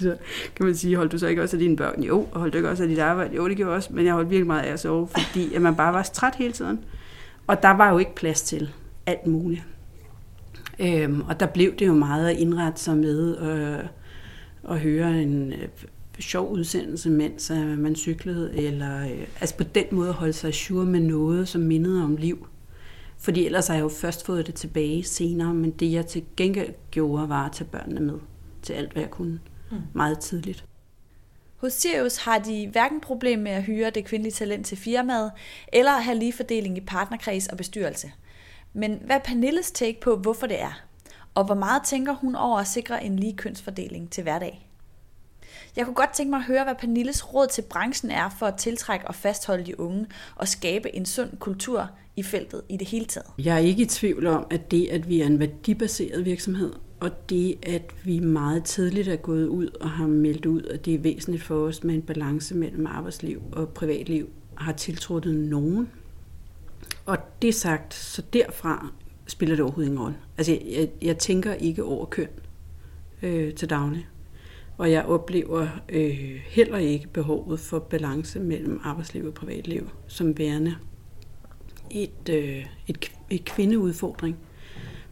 så 0.00 0.16
kan 0.56 0.66
man 0.66 0.74
sige, 0.74 0.96
holdt 0.96 1.12
du 1.12 1.18
så 1.18 1.26
ikke 1.26 1.42
også 1.42 1.56
af 1.56 1.60
dine 1.60 1.76
børn? 1.76 2.02
Jo, 2.02 2.26
og 2.32 2.40
holdt 2.40 2.52
du 2.52 2.58
ikke 2.58 2.70
også 2.70 2.82
af 2.82 2.88
dit 2.88 2.98
arbejde? 2.98 3.36
Jo, 3.36 3.48
det 3.48 3.56
gjorde 3.56 3.70
jeg 3.70 3.76
også, 3.76 3.92
men 3.92 4.06
jeg 4.06 4.14
holdt 4.14 4.30
virkelig 4.30 4.46
meget 4.46 4.62
af 4.62 4.72
at 4.72 4.80
sove, 4.80 5.08
fordi 5.08 5.54
at 5.54 5.62
man 5.62 5.76
bare 5.76 5.92
var 5.92 6.02
træt 6.02 6.34
hele 6.34 6.52
tiden. 6.52 6.80
Og 7.46 7.62
der 7.62 7.70
var 7.70 7.92
jo 7.92 7.98
ikke 7.98 8.14
plads 8.14 8.42
til 8.42 8.70
alt 9.06 9.26
muligt. 9.26 9.62
Øhm, 10.78 11.20
og 11.20 11.40
der 11.40 11.46
blev 11.46 11.76
det 11.76 11.86
jo 11.86 11.94
meget 11.94 12.28
at 12.28 12.36
indrette 12.36 12.80
sig 12.80 12.96
med 12.96 13.38
øh, 13.38 13.84
at 14.70 14.80
høre 14.80 15.22
en 15.22 15.52
øh, 15.52 15.68
sjov 16.20 16.50
udsendelse, 16.50 17.10
mens 17.10 17.50
øh, 17.50 17.78
man 17.78 17.96
cyklede, 17.96 18.56
eller 18.56 19.00
øh, 19.00 19.26
altså 19.40 19.56
på 19.56 19.64
den 19.64 19.84
måde 19.92 20.12
holde 20.12 20.32
sig 20.32 20.54
sure 20.54 20.84
med 20.84 21.00
noget, 21.00 21.48
som 21.48 21.60
mindede 21.60 22.04
om 22.04 22.16
liv. 22.16 22.46
Fordi 23.18 23.46
ellers 23.46 23.66
har 23.66 23.74
jeg 23.74 23.82
jo 23.82 23.88
først 23.88 24.26
fået 24.26 24.46
det 24.46 24.54
tilbage 24.54 25.04
senere, 25.04 25.54
men 25.54 25.70
det 25.70 25.92
jeg 25.92 26.06
til 26.06 26.24
gengæld 26.36 26.74
gjorde, 26.90 27.28
var 27.28 27.46
at 27.46 27.52
tage 27.52 27.68
børnene 27.68 28.00
med. 28.00 28.18
til 28.62 28.72
alt, 28.72 28.92
hvad 28.92 29.02
jeg 29.02 29.10
kunne 29.10 29.40
mm. 29.70 29.76
meget 29.92 30.18
tidligt. 30.18 30.64
Hos 31.56 31.72
Sirius 31.72 32.16
har 32.16 32.38
de 32.38 32.68
hverken 32.72 33.00
problem 33.00 33.38
med 33.38 33.52
at 33.52 33.62
hyre 33.62 33.90
det 33.90 34.04
kvindelige 34.04 34.32
talent 34.32 34.66
til 34.66 34.78
firmaet, 34.78 35.32
eller 35.72 35.92
at 35.92 36.04
have 36.04 36.18
lige 36.18 36.32
fordeling 36.32 36.76
i 36.76 36.80
partnerkreds 36.80 37.46
og 37.46 37.56
bestyrelse. 37.56 38.12
Men 38.72 38.98
hvad 39.04 39.16
er 39.16 39.20
Pernilles 39.20 39.70
take 39.70 40.00
på, 40.00 40.16
hvorfor 40.16 40.46
det 40.46 40.60
er? 40.60 40.82
Og 41.34 41.44
hvor 41.44 41.54
meget 41.54 41.82
tænker 41.82 42.14
hun 42.14 42.34
over 42.34 42.58
at 42.58 42.66
sikre 42.66 43.04
en 43.04 43.18
lige 43.18 43.36
kønsfordeling 43.36 44.10
til 44.10 44.22
hverdag? 44.22 44.68
Jeg 45.76 45.84
kunne 45.84 45.94
godt 45.94 46.12
tænke 46.14 46.30
mig 46.30 46.38
at 46.38 46.44
høre, 46.44 46.64
hvad 46.64 46.74
Pernilles 46.74 47.34
råd 47.34 47.46
til 47.46 47.62
branchen 47.62 48.10
er 48.10 48.28
for 48.38 48.46
at 48.46 48.54
tiltrække 48.56 49.08
og 49.08 49.14
fastholde 49.14 49.66
de 49.66 49.80
unge 49.80 50.06
og 50.36 50.48
skabe 50.48 50.96
en 50.96 51.06
sund 51.06 51.30
kultur 51.38 51.88
i 52.16 52.22
feltet 52.22 52.62
i 52.68 52.76
det 52.76 52.88
hele 52.88 53.04
taget. 53.04 53.26
Jeg 53.38 53.54
er 53.54 53.58
ikke 53.58 53.82
i 53.82 53.86
tvivl 53.86 54.26
om, 54.26 54.46
at 54.50 54.70
det, 54.70 54.88
at 54.88 55.08
vi 55.08 55.20
er 55.20 55.26
en 55.26 55.38
værdibaseret 55.38 56.24
virksomhed, 56.24 56.72
og 57.00 57.30
det, 57.30 57.58
at 57.62 57.82
vi 58.04 58.18
meget 58.18 58.64
tidligt 58.64 59.08
er 59.08 59.16
gået 59.16 59.46
ud 59.46 59.68
og 59.80 59.90
har 59.90 60.06
meldt 60.06 60.46
ud, 60.46 60.62
at 60.62 60.84
det 60.84 60.94
er 60.94 60.98
væsentligt 60.98 61.42
for 61.42 61.54
os 61.54 61.84
med 61.84 61.94
en 61.94 62.02
balance 62.02 62.54
mellem 62.54 62.86
arbejdsliv 62.86 63.42
og 63.52 63.68
privatliv, 63.68 64.28
har 64.56 64.72
tiltrådt 64.72 65.24
nogen. 65.24 65.90
Og 67.06 67.18
det 67.42 67.54
sagt, 67.54 67.94
så 67.94 68.22
derfra 68.32 68.92
spiller 69.26 69.56
det 69.56 69.62
overhovedet 69.62 69.90
ingen 69.90 70.02
rolle. 70.02 70.16
Altså, 70.38 70.52
jeg, 70.52 70.62
jeg, 70.70 70.88
jeg 71.02 71.18
tænker 71.18 71.54
ikke 71.54 71.84
over 71.84 72.06
køn 72.06 72.28
øh, 73.22 73.54
til 73.54 73.70
daglig. 73.70 74.08
Og 74.78 74.90
jeg 74.90 75.04
oplever 75.04 75.68
øh, 75.88 76.40
heller 76.44 76.78
ikke 76.78 77.08
behovet 77.08 77.60
for 77.60 77.78
balance 77.78 78.40
mellem 78.40 78.80
arbejdsliv 78.84 79.26
og 79.26 79.34
privatliv 79.34 79.90
som 80.06 80.38
værende 80.38 80.76
et, 81.90 82.28
øh, 82.30 82.66
et, 82.88 83.12
et 83.30 83.44
kvindeudfordring, 83.44 84.36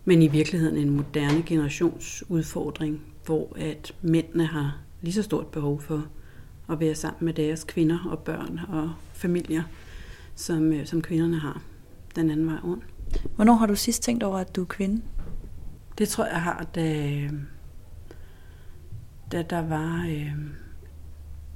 men 0.05 0.23
i 0.23 0.29
virkeligheden 0.29 0.77
en 0.77 0.91
moderne 0.91 1.43
generationsudfordring, 1.47 3.03
hvor 3.27 3.57
at 3.57 3.95
mændene 4.03 4.47
har 4.47 4.79
lige 5.03 5.12
så 5.12 5.23
stort 5.23 5.47
behov 5.47 5.81
for 5.81 6.07
at 6.71 6.81
være 6.81 6.95
sammen 6.95 7.25
med 7.25 7.35
deres 7.35 7.65
kvinder 7.65 7.99
og 8.11 8.19
børn 8.19 8.61
og 8.69 8.93
familier, 9.12 9.62
som, 10.40 10.73
øh, 10.73 10.87
som 10.87 11.02
kvinderne 11.02 11.38
har 11.38 11.62
den 12.16 12.30
anden 12.30 12.47
vej 12.47 12.56
rundt. 12.64 12.85
Hvornår 13.37 13.54
har 13.54 13.66
du 13.66 13.76
sidst 13.76 14.02
tænkt 14.02 14.23
over, 14.23 14.38
at 14.38 14.56
du 14.56 14.62
er 14.62 14.66
kvinde? 14.66 15.02
Det 15.99 16.09
tror 16.09 16.26
jeg 16.26 16.42
har, 16.42 16.66
da, 16.75 17.28
da 19.32 19.42
der 19.42 19.68
var 19.68 20.06
øh, 20.11 20.32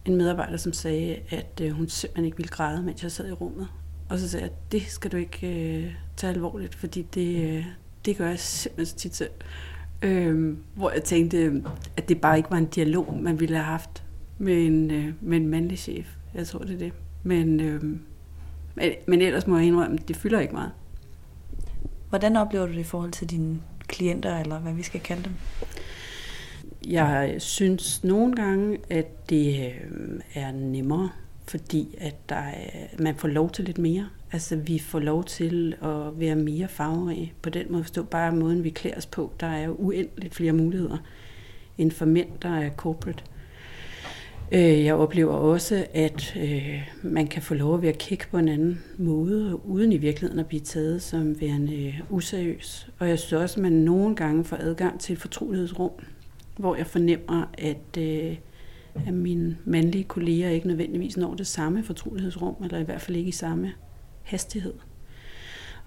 en 0.05 0.17
medarbejder, 0.17 0.57
som 0.57 0.73
sagde, 0.73 1.17
at 1.31 1.61
øh, 1.63 1.71
hun 1.71 1.89
simpelthen 1.89 2.25
ikke 2.25 2.37
ville 2.37 2.51
græde, 2.51 2.83
mens 2.83 3.03
jeg 3.03 3.13
sad 3.13 3.29
i 3.29 3.33
rummet. 3.33 3.69
Og 4.09 4.19
så 4.19 4.29
sagde 4.29 4.45
jeg, 4.45 4.53
det 4.73 4.83
skal 4.83 5.13
du 5.13 5.17
ikke 5.17 5.47
øh, 5.47 5.95
tage 6.17 6.33
alvorligt, 6.33 6.75
fordi 6.75 7.03
det, 7.03 7.57
øh, 7.57 7.67
det 8.05 8.17
gør 8.17 8.29
jeg 8.29 8.39
simpelthen 8.39 8.87
så 8.87 8.97
tit 8.97 9.17
selv. 9.17 9.31
Øh, 10.03 10.57
hvor 10.75 10.91
jeg 10.91 11.05
tænkte, 11.05 11.63
at 11.97 12.09
det 12.09 12.21
bare 12.21 12.37
ikke 12.37 12.51
var 12.51 12.57
en 12.57 12.67
dialog, 12.67 13.19
man 13.23 13.41
ville 13.41 13.57
have 13.57 13.65
haft 13.65 14.05
med 14.39 14.67
en, 14.67 14.91
øh, 14.91 15.15
med 15.21 15.37
en 15.37 15.49
mandlig 15.49 15.79
chef. 15.79 16.17
Jeg 16.35 16.47
tror, 16.47 16.59
det 16.59 16.75
er 16.75 16.79
det. 16.79 16.93
Men, 17.23 17.61
øh, 17.61 17.83
men, 18.75 18.93
men 19.07 19.23
ellers 19.23 19.47
må 19.47 19.59
jeg 19.59 19.67
indrømme, 19.67 19.99
det 20.09 20.17
fylder 20.17 20.41
ikke 20.41 20.55
meget. 20.55 20.71
Hvordan 22.09 22.37
oplever 22.37 22.67
du 22.67 22.73
det 22.73 22.79
i 22.79 22.83
forhold 22.83 23.13
til 23.13 23.31
dine 23.31 23.61
klienter, 23.87 24.39
eller 24.41 24.59
hvad 24.59 24.73
vi 24.73 24.83
skal 24.83 25.01
kalde 25.01 25.23
dem? 25.25 25.33
Jeg 26.87 27.35
synes 27.39 28.05
nogle 28.05 28.37
gange, 28.37 28.79
at 28.91 29.31
det 29.31 29.73
øh, 29.73 30.21
er 30.35 30.53
nemmere, 30.53 31.11
fordi 31.49 31.97
at 32.01 32.29
der 32.29 32.37
er, 32.37 32.87
man 32.99 33.17
får 33.17 33.29
lov 33.29 33.51
til 33.51 33.65
lidt 33.65 33.79
mere. 33.79 34.09
Altså 34.33 34.57
vi 34.57 34.79
får 34.79 34.99
lov 34.99 35.25
til 35.25 35.75
at 35.83 36.21
være 36.21 36.37
mere 36.37 36.69
farverige. 36.69 37.33
På 37.43 37.51
den 37.51 37.67
måde 37.71 37.83
forstå 37.83 38.03
bare 38.03 38.33
måden, 38.33 38.65
vi 38.65 38.71
klæder 38.71 38.97
os 38.97 39.07
på. 39.07 39.33
Der 39.41 39.47
er 39.47 39.65
jo 39.65 39.75
uendeligt 39.79 40.35
flere 40.35 40.53
muligheder 40.53 40.97
end 41.79 41.91
for 41.91 42.05
mænd, 42.05 42.29
der 42.43 42.49
er 42.49 42.71
corporate. 42.71 43.25
Øh, 44.53 44.85
jeg 44.85 44.95
oplever 44.95 45.33
også, 45.33 45.87
at 45.95 46.37
øh, 46.37 46.89
man 47.03 47.27
kan 47.27 47.43
få 47.43 47.55
lov 47.55 47.75
at 47.75 47.83
være 47.83 47.93
kæk 47.93 48.29
på 48.31 48.39
en 48.39 48.49
anden 48.49 48.83
måde, 48.99 49.67
uden 49.67 49.93
i 49.93 49.97
virkeligheden 49.97 50.41
at 50.41 50.47
blive 50.47 50.61
taget 50.61 51.03
som 51.03 51.41
værende 51.41 51.87
øh, 51.87 52.01
useriøs. 52.11 52.89
Og 52.99 53.09
jeg 53.09 53.19
synes 53.19 53.33
også, 53.33 53.61
at 53.61 53.63
man 53.63 53.73
nogle 53.73 54.17
gange 54.17 54.45
får 54.45 54.57
adgang 54.57 55.01
til 55.01 55.13
et 55.13 55.19
fortrolighedsrum, 55.19 55.91
hvor 56.57 56.77
jeg 56.77 56.87
fornemmer, 56.87 57.45
at, 57.59 57.99
øh, 57.99 58.37
at 59.07 59.15
mine 59.15 59.57
mandlige 59.65 60.05
kolleger 60.05 60.49
ikke 60.49 60.67
nødvendigvis 60.67 61.17
når 61.17 61.35
det 61.35 61.47
samme 61.47 61.85
fortrolighedsrum, 61.85 62.55
eller 62.65 62.79
i 62.79 62.85
hvert 62.85 63.01
fald 63.01 63.17
ikke 63.17 63.29
i 63.29 63.33
samme 63.33 63.73
hastighed. 64.23 64.75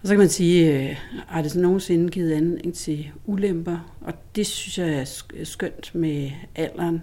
Og 0.02 0.08
så 0.08 0.14
kan 0.14 0.20
man 0.20 0.30
sige, 0.30 0.90
øh, 0.90 0.96
har 1.28 1.42
det 1.42 1.52
så 1.52 1.60
nogensinde 1.60 2.10
givet 2.10 2.32
anledning 2.32 2.74
til 2.74 3.10
ulemper? 3.26 3.98
Og 4.02 4.14
det 4.36 4.46
synes 4.46 4.78
jeg 4.78 5.00
er 5.00 5.44
skønt 5.44 5.96
med 5.96 6.32
alderen, 6.56 7.02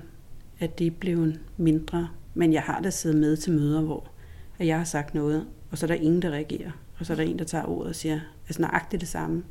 at 0.64 0.78
det 0.78 0.86
er 0.86 0.90
blevet 0.90 1.40
mindre. 1.56 2.08
Men 2.34 2.52
jeg 2.52 2.62
har 2.62 2.80
da 2.80 2.90
siddet 2.90 3.20
med 3.20 3.36
til 3.36 3.52
møder, 3.52 3.82
hvor 3.82 4.10
at 4.58 4.66
jeg 4.66 4.76
har 4.76 4.84
sagt 4.84 5.14
noget, 5.14 5.46
og 5.70 5.78
så 5.78 5.86
er 5.86 5.88
der 5.88 5.94
ingen, 5.94 6.22
der 6.22 6.30
reagerer. 6.30 6.70
Og 6.98 7.06
så 7.06 7.12
er 7.12 7.16
der 7.16 7.24
en, 7.24 7.38
der 7.38 7.44
tager 7.44 7.64
ordet 7.64 7.88
og 7.88 7.94
siger, 7.94 8.20
altså 8.48 8.62
nøjagtigt 8.62 9.00
det 9.00 9.08
samme. 9.08 9.42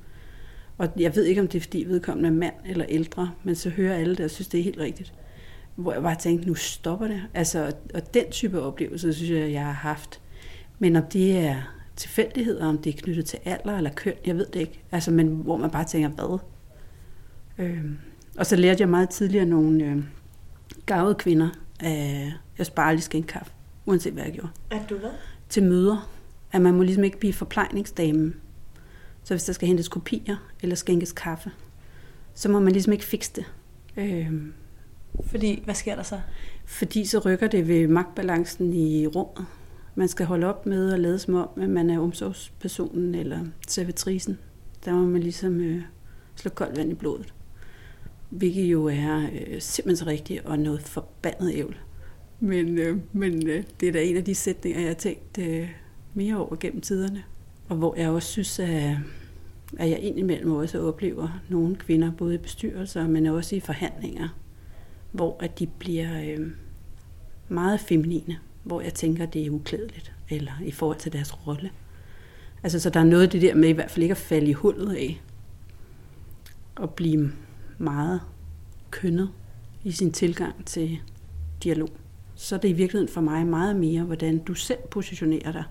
Og 0.77 0.89
jeg 0.99 1.15
ved 1.15 1.23
ikke, 1.23 1.41
om 1.41 1.47
det 1.47 1.57
er, 1.57 1.61
fordi 1.61 1.85
vedkommende 1.87 2.29
er 2.29 2.33
mand 2.33 2.53
eller 2.65 2.85
ældre, 2.89 3.31
men 3.43 3.55
så 3.55 3.69
hører 3.69 3.95
alle 3.95 4.15
det 4.15 4.25
og 4.25 4.31
synes, 4.31 4.47
det 4.47 4.59
er 4.59 4.63
helt 4.63 4.77
rigtigt. 4.79 5.13
Hvor 5.75 5.93
jeg 5.93 6.01
bare 6.01 6.15
tænkte, 6.15 6.47
nu 6.47 6.55
stopper 6.55 7.07
det. 7.07 7.21
Altså, 7.33 7.71
og 7.93 8.13
den 8.13 8.31
type 8.31 8.61
oplevelse, 8.61 9.13
synes 9.13 9.31
jeg, 9.31 9.51
jeg 9.51 9.65
har 9.65 9.71
haft. 9.71 10.21
Men 10.79 10.95
om 10.95 11.03
det 11.03 11.37
er 11.37 11.55
tilfældigheder, 11.95 12.65
om 12.65 12.77
det 12.77 12.93
er 12.93 13.01
knyttet 13.01 13.25
til 13.25 13.39
alder 13.45 13.77
eller 13.77 13.91
køn, 13.95 14.13
jeg 14.25 14.35
ved 14.35 14.45
det 14.45 14.59
ikke. 14.59 14.83
Altså, 14.91 15.11
men 15.11 15.27
hvor 15.27 15.57
man 15.57 15.71
bare 15.71 15.85
tænker, 15.85 16.09
hvad? 16.09 16.39
Øhm. 17.57 17.97
Og 18.37 18.45
så 18.45 18.55
lærte 18.55 18.81
jeg 18.81 18.89
meget 18.89 19.09
tidligere 19.09 19.45
nogle 19.45 19.83
øh, 19.83 20.03
gavede 20.85 21.15
kvinder, 21.15 21.49
at 21.79 22.33
jeg 22.57 22.65
sparer 22.65 22.91
lige 22.91 23.01
skænke 23.01 23.27
kaffe, 23.27 23.51
uanset 23.85 24.13
hvad 24.13 24.23
jeg 24.23 24.33
gjorde. 24.33 24.49
Er 24.71 24.87
du 24.89 24.97
hvad? 24.97 25.09
Til 25.49 25.63
møder. 25.63 26.09
At 26.51 26.61
man 26.61 26.73
må 26.73 26.83
ligesom 26.83 27.03
ikke 27.03 27.19
blive 27.19 27.33
forplejningsdame 27.33 28.33
så 29.23 29.33
hvis 29.33 29.43
der 29.43 29.53
skal 29.53 29.67
hentes 29.67 29.87
kopier 29.87 30.37
eller 30.61 30.75
skænkes 30.75 31.11
kaffe, 31.11 31.51
så 32.33 32.49
må 32.49 32.59
man 32.59 32.73
ligesom 32.73 32.93
ikke 32.93 33.05
fikse 33.05 33.31
det. 33.35 33.45
Øhm, 33.97 34.53
Fordi, 35.25 35.61
hvad 35.65 35.75
sker 35.75 35.95
der 35.95 36.03
så? 36.03 36.19
Fordi 36.65 37.05
så 37.05 37.19
rykker 37.19 37.47
det 37.47 37.67
ved 37.67 37.87
magtbalancen 37.87 38.73
i 38.73 39.07
rummet. 39.07 39.45
Man 39.95 40.07
skal 40.07 40.25
holde 40.25 40.47
op 40.47 40.65
med 40.65 40.93
at 40.93 40.99
lade 40.99 41.19
som 41.19 41.35
om, 41.35 41.49
at 41.61 41.69
man 41.69 41.89
er 41.89 41.99
omsorgspersonen 41.99 43.15
eller 43.15 43.39
servitrisen. 43.67 44.39
Der 44.85 44.93
må 44.93 45.05
man 45.05 45.23
ligesom 45.23 45.61
øh, 45.61 45.81
slå 46.35 46.49
koldt 46.49 46.77
vand 46.77 46.91
i 46.91 46.95
blodet. 46.95 47.33
Hvilket 48.33 48.63
jo 48.63 48.85
er 48.85 49.29
øh, 49.33 49.61
simpelthen 49.61 50.05
så 50.05 50.05
rigtigt 50.05 50.45
og 50.45 50.59
noget 50.59 50.81
forbandet 50.81 51.53
ævl. 51.55 51.77
Men, 52.39 52.77
øh, 52.77 52.97
men 53.11 53.47
øh, 53.47 53.63
det 53.79 53.87
er 53.87 53.91
da 53.91 54.03
en 54.03 54.17
af 54.17 54.23
de 54.23 54.35
sætninger, 54.35 54.79
jeg 54.79 54.89
har 54.89 54.95
tænkt 54.95 55.37
øh, 55.37 55.69
mere 56.13 56.37
over 56.37 56.55
gennem 56.55 56.81
tiderne. 56.81 57.23
Og 57.69 57.75
hvor 57.75 57.95
jeg 57.95 58.09
også 58.09 58.27
synes, 58.27 58.59
at, 58.59 58.97
at 59.77 59.89
jeg 59.89 59.99
indimellem 59.99 60.51
også 60.51 60.87
oplever 60.87 61.41
nogle 61.49 61.75
kvinder, 61.75 62.11
både 62.11 62.35
i 62.35 62.37
bestyrelser, 62.37 63.07
men 63.07 63.25
også 63.25 63.55
i 63.55 63.59
forhandlinger, 63.59 64.29
hvor 65.11 65.37
at 65.39 65.59
de 65.59 65.67
bliver 65.67 66.21
øh, 66.23 66.47
meget 67.49 67.79
feminine, 67.79 68.37
hvor 68.63 68.81
jeg 68.81 68.93
tænker, 68.93 69.25
det 69.25 69.45
er 69.45 69.49
uklædeligt, 69.49 70.13
eller 70.29 70.51
i 70.65 70.71
forhold 70.71 70.97
til 70.97 71.13
deres 71.13 71.47
rolle. 71.47 71.69
Altså, 72.63 72.79
så 72.79 72.89
der 72.89 72.99
er 72.99 73.03
noget 73.03 73.23
af 73.23 73.29
det 73.29 73.41
der 73.41 73.55
med 73.55 73.69
i 73.69 73.71
hvert 73.71 73.91
fald 73.91 74.03
ikke 74.03 74.11
at 74.11 74.17
falde 74.17 74.47
i 74.47 74.53
hullet 74.53 74.95
af, 74.95 75.21
og 76.75 76.89
blive 76.89 77.31
meget 77.77 78.21
kønnet 78.91 79.29
i 79.83 79.91
sin 79.91 80.11
tilgang 80.11 80.65
til 80.65 80.99
dialog. 81.63 81.89
Så 82.35 82.55
er 82.55 82.59
det 82.59 82.69
i 82.69 82.73
virkeligheden 82.73 83.13
for 83.13 83.21
mig 83.21 83.47
meget 83.47 83.75
mere, 83.75 84.03
hvordan 84.03 84.37
du 84.37 84.53
selv 84.53 84.79
positionerer 84.91 85.51
dig 85.51 85.63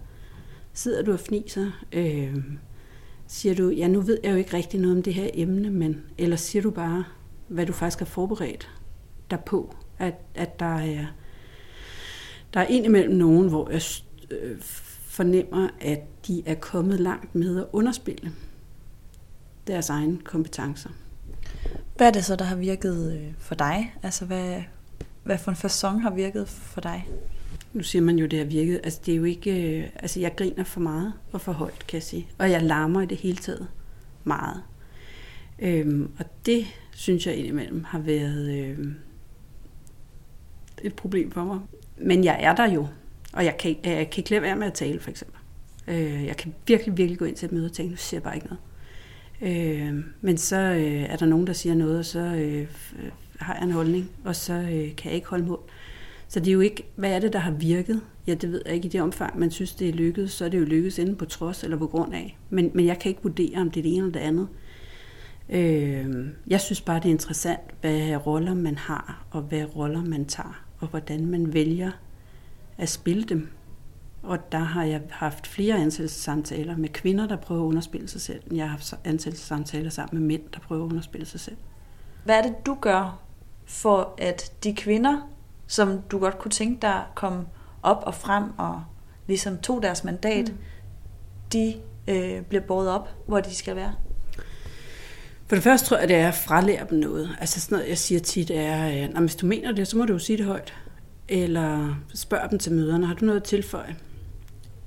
sidder 0.72 1.02
du 1.02 1.12
og 1.12 1.20
fniser, 1.20 1.70
øh, 1.92 2.36
siger 3.26 3.54
du, 3.54 3.70
ja 3.70 3.88
nu 3.88 4.00
ved 4.00 4.18
jeg 4.22 4.32
jo 4.32 4.36
ikke 4.36 4.56
rigtig 4.56 4.80
noget 4.80 4.96
om 4.96 5.02
det 5.02 5.14
her 5.14 5.30
emne, 5.34 5.70
men, 5.70 6.02
eller 6.18 6.36
siger 6.36 6.62
du 6.62 6.70
bare, 6.70 7.04
hvad 7.48 7.66
du 7.66 7.72
faktisk 7.72 7.98
har 7.98 8.06
forberedt 8.06 8.70
dig 9.30 9.40
på, 9.46 9.76
at, 9.98 10.14
at 10.34 10.60
der 10.60 10.76
er 10.76 11.06
der 12.54 12.60
er 12.60 12.66
indimellem 12.66 13.14
nogen, 13.14 13.48
hvor 13.48 13.70
jeg 13.70 13.82
øh, 14.30 14.56
fornemmer, 15.02 15.68
at 15.80 16.26
de 16.26 16.42
er 16.46 16.54
kommet 16.54 17.00
langt 17.00 17.34
med 17.34 17.60
at 17.60 17.66
underspille 17.72 18.32
deres 19.66 19.90
egne 19.90 20.18
kompetencer. 20.18 20.90
Hvad 22.02 22.08
er 22.08 22.12
det 22.12 22.24
så, 22.24 22.36
der 22.36 22.44
har 22.44 22.56
virket 22.56 23.12
øh, 23.12 23.34
for 23.38 23.54
dig? 23.54 23.94
Altså, 24.02 24.24
hvad, 24.24 24.62
hvad 25.22 25.38
for 25.38 25.50
en 25.50 25.56
fasong 25.56 26.02
har 26.02 26.10
virket 26.10 26.48
for 26.48 26.80
dig? 26.80 27.08
Nu 27.72 27.82
siger 27.82 28.02
man 28.02 28.18
jo, 28.18 28.26
det 28.26 28.38
har 28.38 28.46
virket. 28.46 28.80
Altså, 28.84 29.00
det 29.06 29.12
er 29.12 29.16
jo 29.16 29.24
ikke... 29.24 29.78
Øh, 29.80 29.88
altså, 29.96 30.20
jeg 30.20 30.36
griner 30.36 30.64
for 30.64 30.80
meget 30.80 31.12
og 31.32 31.40
for 31.40 31.52
højt, 31.52 31.86
kan 31.88 31.96
jeg 31.96 32.02
sige. 32.02 32.26
Og 32.38 32.50
jeg 32.50 32.62
larmer 32.62 33.00
i 33.02 33.06
det 33.06 33.16
hele 33.16 33.36
taget 33.36 33.68
meget. 34.24 34.62
Øhm, 35.58 36.10
og 36.18 36.24
det, 36.46 36.66
synes 36.90 37.26
jeg 37.26 37.34
indimellem, 37.34 37.84
har 37.84 37.98
været 37.98 38.58
øhm, 38.58 38.94
et 40.82 40.94
problem 40.94 41.30
for 41.30 41.44
mig. 41.44 41.60
Men 41.96 42.24
jeg 42.24 42.38
er 42.40 42.54
der 42.54 42.72
jo. 42.72 42.88
Og 43.32 43.44
jeg 43.44 43.56
kan, 43.58 43.76
jeg 43.84 44.10
kan 44.10 44.20
ikke 44.20 44.30
lade 44.30 44.42
være 44.42 44.56
med 44.56 44.66
at 44.66 44.74
tale, 44.74 45.00
for 45.00 45.10
eksempel. 45.10 45.38
Øh, 45.88 46.24
jeg 46.26 46.36
kan 46.36 46.54
virkelig, 46.66 46.96
virkelig 46.96 47.18
gå 47.18 47.24
ind 47.24 47.36
til 47.36 47.46
et 47.46 47.52
møde 47.52 47.66
og 47.66 47.72
tænke, 47.72 47.90
nu 47.90 47.96
siger 47.96 48.18
jeg 48.18 48.22
bare 48.22 48.34
ikke 48.34 48.46
noget. 48.46 48.60
Øh, 49.42 50.04
men 50.20 50.36
så 50.36 50.56
øh, 50.56 51.02
er 51.02 51.16
der 51.16 51.26
nogen, 51.26 51.46
der 51.46 51.52
siger 51.52 51.74
noget, 51.74 51.98
og 51.98 52.04
så 52.04 52.18
øh, 52.18 52.60
øh 52.60 53.10
har 53.42 53.54
jeg 53.54 53.62
en 53.62 53.70
holdning, 53.70 54.10
og 54.24 54.36
så 54.36 54.52
øh, 54.52 54.96
kan 54.96 55.04
jeg 55.04 55.14
ikke 55.14 55.28
holde 55.28 55.44
mål. 55.44 55.60
Så 56.28 56.40
det 56.40 56.48
er 56.48 56.52
jo 56.52 56.60
ikke, 56.60 56.82
hvad 56.96 57.10
er 57.10 57.18
det, 57.18 57.32
der 57.32 57.38
har 57.38 57.50
virket? 57.50 58.00
Ja, 58.26 58.34
det 58.34 58.52
ved 58.52 58.62
jeg 58.66 58.74
ikke 58.74 58.86
i 58.86 58.88
det 58.88 59.00
omfang, 59.00 59.38
man 59.38 59.50
synes, 59.50 59.74
det 59.74 59.88
er 59.88 59.92
lykkedes, 59.92 60.32
så 60.32 60.44
er 60.44 60.48
det 60.48 60.58
jo 60.58 60.64
lykkedes 60.64 60.98
enten 60.98 61.16
på 61.16 61.24
trods 61.24 61.64
eller 61.64 61.76
på 61.76 61.86
grund 61.86 62.14
af. 62.14 62.38
Men, 62.50 62.70
men 62.74 62.86
jeg 62.86 62.98
kan 62.98 63.08
ikke 63.08 63.22
vurdere, 63.22 63.60
om 63.60 63.70
det 63.70 63.80
er 63.80 63.82
det 63.82 63.96
ene 63.96 64.06
eller 64.06 64.12
det 64.12 64.26
andet. 64.26 64.48
Øh, 65.48 66.26
jeg 66.46 66.60
synes 66.60 66.80
bare, 66.80 66.98
det 66.98 67.04
er 67.04 67.10
interessant, 67.10 67.60
hvad 67.80 68.26
roller 68.26 68.54
man 68.54 68.76
har, 68.76 69.24
og 69.30 69.42
hvad 69.42 69.76
roller 69.76 70.04
man 70.04 70.24
tager, 70.24 70.64
og 70.78 70.88
hvordan 70.88 71.26
man 71.26 71.54
vælger 71.54 71.90
at 72.78 72.88
spille 72.88 73.22
dem. 73.22 73.48
Og 74.22 74.52
der 74.52 74.58
har 74.58 74.84
jeg 74.84 75.00
haft 75.10 75.46
flere 75.46 75.74
ansættelsessamtaler 75.74 76.76
med 76.76 76.88
kvinder, 76.88 77.26
der 77.26 77.36
prøver 77.36 77.62
at 77.62 77.66
underspille 77.66 78.08
sig 78.08 78.20
selv. 78.20 78.42
Jeg 78.52 78.64
har 78.64 78.70
haft 78.70 78.94
ansættelsessamtaler 79.04 79.90
sammen 79.90 80.18
med 80.20 80.28
mænd, 80.28 80.42
der 80.54 80.60
prøver 80.60 80.84
at 80.84 80.90
underspille 80.90 81.26
sig 81.26 81.40
selv. 81.40 81.56
Hvad 82.24 82.38
er 82.38 82.42
det, 82.42 82.66
du 82.66 82.76
gør 82.80 83.18
for, 83.66 84.14
at 84.18 84.52
de 84.64 84.74
kvinder, 84.74 85.28
som 85.66 86.00
du 86.10 86.18
godt 86.18 86.38
kunne 86.38 86.50
tænke 86.50 86.82
dig 86.82 87.02
kom 87.14 87.46
op 87.82 88.02
og 88.06 88.14
frem 88.14 88.44
og 88.58 88.84
ligesom 89.26 89.58
tog 89.58 89.82
deres 89.82 90.04
mandat, 90.04 90.48
mm. 90.48 90.58
de 91.52 91.74
øh, 92.08 92.42
bliver 92.42 92.62
båret 92.62 92.88
op, 92.88 93.08
hvor 93.26 93.40
de 93.40 93.54
skal 93.54 93.76
være? 93.76 93.94
For 95.46 95.56
det 95.56 95.62
første 95.62 95.88
tror 95.88 95.98
jeg, 95.98 96.08
det 96.08 96.16
er 96.16 96.28
at 96.28 96.34
fralære 96.34 96.86
dem 96.90 96.98
noget. 96.98 97.36
Altså 97.40 97.60
sådan 97.60 97.76
noget, 97.76 97.88
jeg 97.88 97.98
siger 97.98 98.20
tit, 98.20 98.50
er, 98.50 99.08
at 99.14 99.20
hvis 99.20 99.36
du 99.36 99.46
mener 99.46 99.72
det, 99.72 99.88
så 99.88 99.96
må 99.98 100.04
du 100.04 100.12
jo 100.12 100.18
sige 100.18 100.36
det 100.36 100.46
højt. 100.46 100.74
Eller 101.28 101.94
spørg 102.14 102.50
dem 102.50 102.58
til 102.58 102.72
møderne, 102.72 103.06
har 103.06 103.14
du 103.14 103.24
noget 103.24 103.40
at 103.40 103.44
tilføje? 103.44 103.96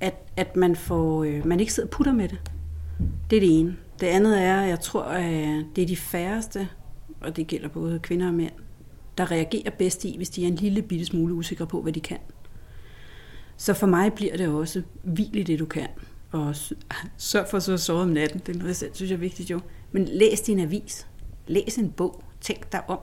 At, 0.00 0.14
at 0.36 0.56
man, 0.56 0.76
får, 0.76 1.24
øh, 1.24 1.46
man 1.46 1.60
ikke 1.60 1.72
sidder 1.72 1.86
og 1.86 1.90
putter 1.90 2.12
med 2.12 2.28
det. 2.28 2.38
Det 3.30 3.36
er 3.36 3.40
det 3.40 3.58
ene. 3.58 3.76
Det 4.00 4.06
andet 4.06 4.42
er, 4.42 4.60
at 4.60 4.68
jeg 4.68 4.80
tror, 4.80 5.02
at 5.02 5.64
det 5.76 5.82
er 5.82 5.86
de 5.86 5.96
færreste, 5.96 6.68
og 7.20 7.36
det 7.36 7.46
gælder 7.46 7.68
både 7.68 7.98
kvinder 7.98 8.26
og 8.26 8.34
mænd, 8.34 8.52
der 9.18 9.30
reagerer 9.30 9.70
bedst 9.70 10.04
i, 10.04 10.16
hvis 10.16 10.30
de 10.30 10.42
er 10.42 10.46
en 10.46 10.54
lille 10.54 10.82
bitte 10.82 11.04
smule 11.04 11.34
usikre 11.34 11.66
på, 11.66 11.82
hvad 11.82 11.92
de 11.92 12.00
kan. 12.00 12.18
Så 13.56 13.74
for 13.74 13.86
mig 13.86 14.12
bliver 14.12 14.36
det 14.36 14.48
også, 14.48 14.82
hvil 15.02 15.36
i 15.36 15.42
det, 15.42 15.58
du 15.58 15.66
kan. 15.66 15.88
Og 16.30 16.54
sørg 17.16 17.46
for 17.50 17.58
så 17.58 17.72
at 17.72 17.80
sove 17.80 18.02
om 18.02 18.08
natten. 18.08 18.40
Det 18.46 18.48
er 18.48 18.58
noget, 18.58 18.68
jeg 18.68 18.76
selv 18.76 18.94
synes 18.94 19.12
er 19.12 19.16
vigtigt 19.16 19.50
jo. 19.50 19.60
Men 19.92 20.04
læs 20.04 20.40
din 20.40 20.60
avis. 20.60 21.06
Læs 21.46 21.76
en 21.76 21.90
bog. 21.90 22.24
Tænk 22.40 22.72
dig 22.72 22.90
om. 22.90 22.98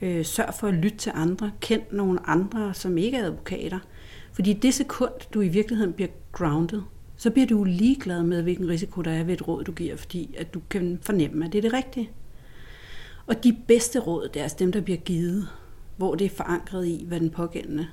Øh, 0.00 0.24
sørg 0.24 0.54
for 0.54 0.68
at 0.68 0.74
lytte 0.74 0.98
til 0.98 1.12
andre. 1.14 1.52
Kend 1.60 1.82
nogle 1.92 2.28
andre, 2.28 2.74
som 2.74 2.98
ikke 2.98 3.16
er 3.16 3.24
advokater. 3.24 3.78
Fordi 4.32 4.52
det 4.52 4.74
sekund, 4.74 5.12
du 5.34 5.40
i 5.40 5.48
virkeligheden 5.48 5.92
bliver 5.92 6.10
grounded, 6.32 6.82
så 7.16 7.30
bliver 7.30 7.46
du 7.46 7.64
ligeglad 7.64 8.22
med, 8.22 8.42
hvilken 8.42 8.68
risiko 8.68 9.02
der 9.02 9.10
er 9.10 9.24
ved 9.24 9.34
et 9.34 9.48
råd, 9.48 9.64
du 9.64 9.72
giver, 9.72 9.96
fordi 9.96 10.34
at 10.38 10.54
du 10.54 10.60
kan 10.70 10.98
fornemme, 11.02 11.46
at 11.46 11.52
det 11.52 11.58
er 11.58 11.62
det 11.62 11.72
rigtige. 11.72 12.10
Og 13.26 13.44
de 13.44 13.56
bedste 13.68 13.98
råd, 13.98 14.28
det 14.28 14.40
er 14.40 14.42
altså 14.42 14.56
dem, 14.60 14.72
der 14.72 14.80
bliver 14.80 14.98
givet, 14.98 15.48
hvor 15.96 16.14
det 16.14 16.24
er 16.24 16.30
forankret 16.30 16.86
i, 16.86 17.04
hvad 17.08 17.20
den 17.20 17.30
pågældende 17.30 17.86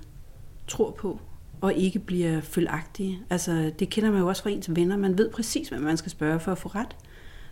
tror 0.67 0.91
på, 0.91 1.19
og 1.61 1.73
ikke 1.73 1.99
bliver 1.99 2.41
følagtige. 2.41 3.19
Altså, 3.29 3.71
det 3.79 3.89
kender 3.89 4.11
man 4.11 4.19
jo 4.19 4.27
også 4.27 4.43
fra 4.43 4.49
ens 4.49 4.75
venner. 4.75 4.97
Man 4.97 5.17
ved 5.17 5.29
præcis, 5.29 5.69
hvad 5.69 5.79
man 5.79 5.97
skal 5.97 6.11
spørge 6.11 6.39
for 6.39 6.51
at 6.51 6.57
få 6.57 6.69
ret, 6.69 6.95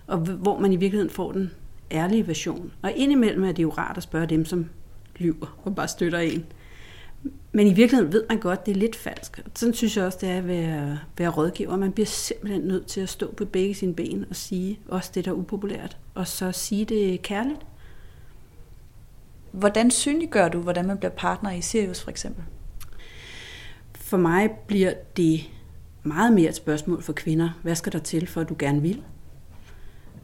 og 0.08 0.17
hvor 0.17 0.60
man 0.60 0.73
i 0.73 0.76
virkeligheden 0.76 1.10
får 1.10 1.32
den 1.32 1.52
ærlige 1.91 2.28
version. 2.28 2.71
Og 2.82 2.91
indimellem 2.95 3.43
er 3.43 3.52
det 3.52 3.63
jo 3.63 3.69
rart 3.69 3.97
at 3.97 4.04
spørge 4.04 4.28
dem, 4.28 4.45
som 4.45 4.69
lyver 5.17 5.60
og 5.63 5.76
bare 5.76 5.88
støtter 5.88 6.19
en. 6.19 6.45
Men 7.52 7.68
i 7.68 7.74
virkeligheden 7.74 8.13
ved 8.13 8.24
man 8.30 8.40
godt, 8.40 8.60
at 8.60 8.66
det 8.66 8.72
er 8.72 8.76
lidt 8.76 8.96
falsk. 8.96 9.44
Sådan 9.56 9.74
synes 9.74 9.98
jeg 9.98 10.06
også, 10.06 10.18
det 10.22 10.30
er 10.30 10.38
at 10.38 10.48
være, 10.48 11.00
være 11.18 11.30
rådgiver. 11.30 11.76
Man 11.76 11.92
bliver 11.92 12.06
simpelthen 12.06 12.62
nødt 12.62 12.88
til 12.88 13.02
at 13.02 13.10
stå 13.10 13.32
på 13.32 13.46
begge 13.46 13.76
sine 13.76 13.94
ben 13.94 14.26
og 14.30 14.36
sige 14.36 14.80
også 14.88 15.12
det, 15.16 15.26
der 15.26 15.32
er 15.32 15.36
upopulært. 15.36 15.98
Og 16.13 16.28
så 16.28 16.52
sige 16.52 16.86
det 16.86 17.22
kærligt. 17.22 17.60
Hvordan 19.52 19.92
synliggør 19.92 20.50
du, 20.50 20.62
hvordan 20.62 20.88
man 20.88 20.98
bliver 20.98 21.12
partner 21.12 21.52
i 21.52 21.62
Sirius 21.62 22.04
for 22.04 22.10
eksempel? 22.10 22.44
For 23.96 24.18
mig 24.18 24.52
bliver 24.68 24.94
det 25.18 25.50
meget 26.04 26.34
mere 26.34 26.50
et 26.50 26.56
spørgsmål 26.56 27.04
for 27.04 27.13
kvinder. 27.13 27.50
Hvad 27.63 27.76
skal 27.76 27.94
der 27.94 28.00
til, 28.00 28.28
for 28.28 28.42
at 28.42 28.50
du 28.50 28.56
gerne 28.60 28.82
vil? 28.82 29.04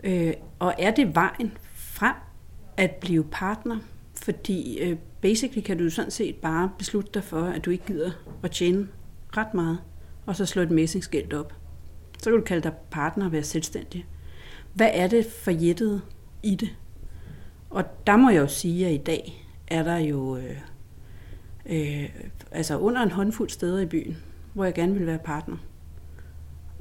Øh, 0.04 0.34
og 0.60 0.74
er 0.80 0.92
det 0.92 1.16
vejen 1.16 1.58
frem 1.74 2.16
at 2.78 2.92
blive 2.92 3.24
partner? 3.24 3.80
Fordi 4.16 4.80
øh, 4.80 4.98
basically 5.24 5.62
kan 5.62 5.78
du 5.78 5.90
sådan 5.90 6.12
set 6.12 6.36
bare 6.36 6.72
beslutte 6.78 7.10
dig 7.14 7.24
for, 7.24 7.42
at 7.42 7.66
du 7.66 7.72
ikke 7.72 7.86
gider 7.86 8.12
at 8.44 8.52
tjene 8.52 8.88
ret 9.38 9.54
meget, 9.54 9.78
og 10.26 10.36
så 10.36 10.46
slå 10.46 10.62
et 10.62 10.72
messingskilt 10.72 11.34
op. 11.34 11.54
Så 12.20 12.30
kan 12.30 12.40
du 12.40 12.46
kalde 12.46 12.64
dig 12.64 12.74
partner 12.92 13.26
og 13.26 13.32
være 13.32 13.44
selvstændig. 13.44 14.06
Hvad 14.74 14.90
er 14.94 15.08
det 15.08 15.26
for 15.26 15.52
jættet 15.52 16.02
i 16.44 16.56
det? 16.56 16.70
Og 17.70 17.84
der 18.08 18.18
må 18.18 18.30
jeg 18.30 18.42
jo 18.42 18.48
sige, 18.48 18.88
at 18.88 18.94
i 18.94 18.98
dag 18.98 19.48
er 19.68 19.84
der 19.84 19.98
jo 19.98 20.38
øh, 20.38 20.58
øh, 21.66 22.10
altså 22.52 22.78
under 22.78 23.02
en 23.02 23.12
håndfuld 23.12 23.50
steder 23.50 23.80
i 23.80 23.86
byen, 23.86 24.18
hvor 24.54 24.64
jeg 24.64 24.74
gerne 24.74 24.94
vil 24.94 25.08
være 25.08 25.20
partner. 25.20 25.58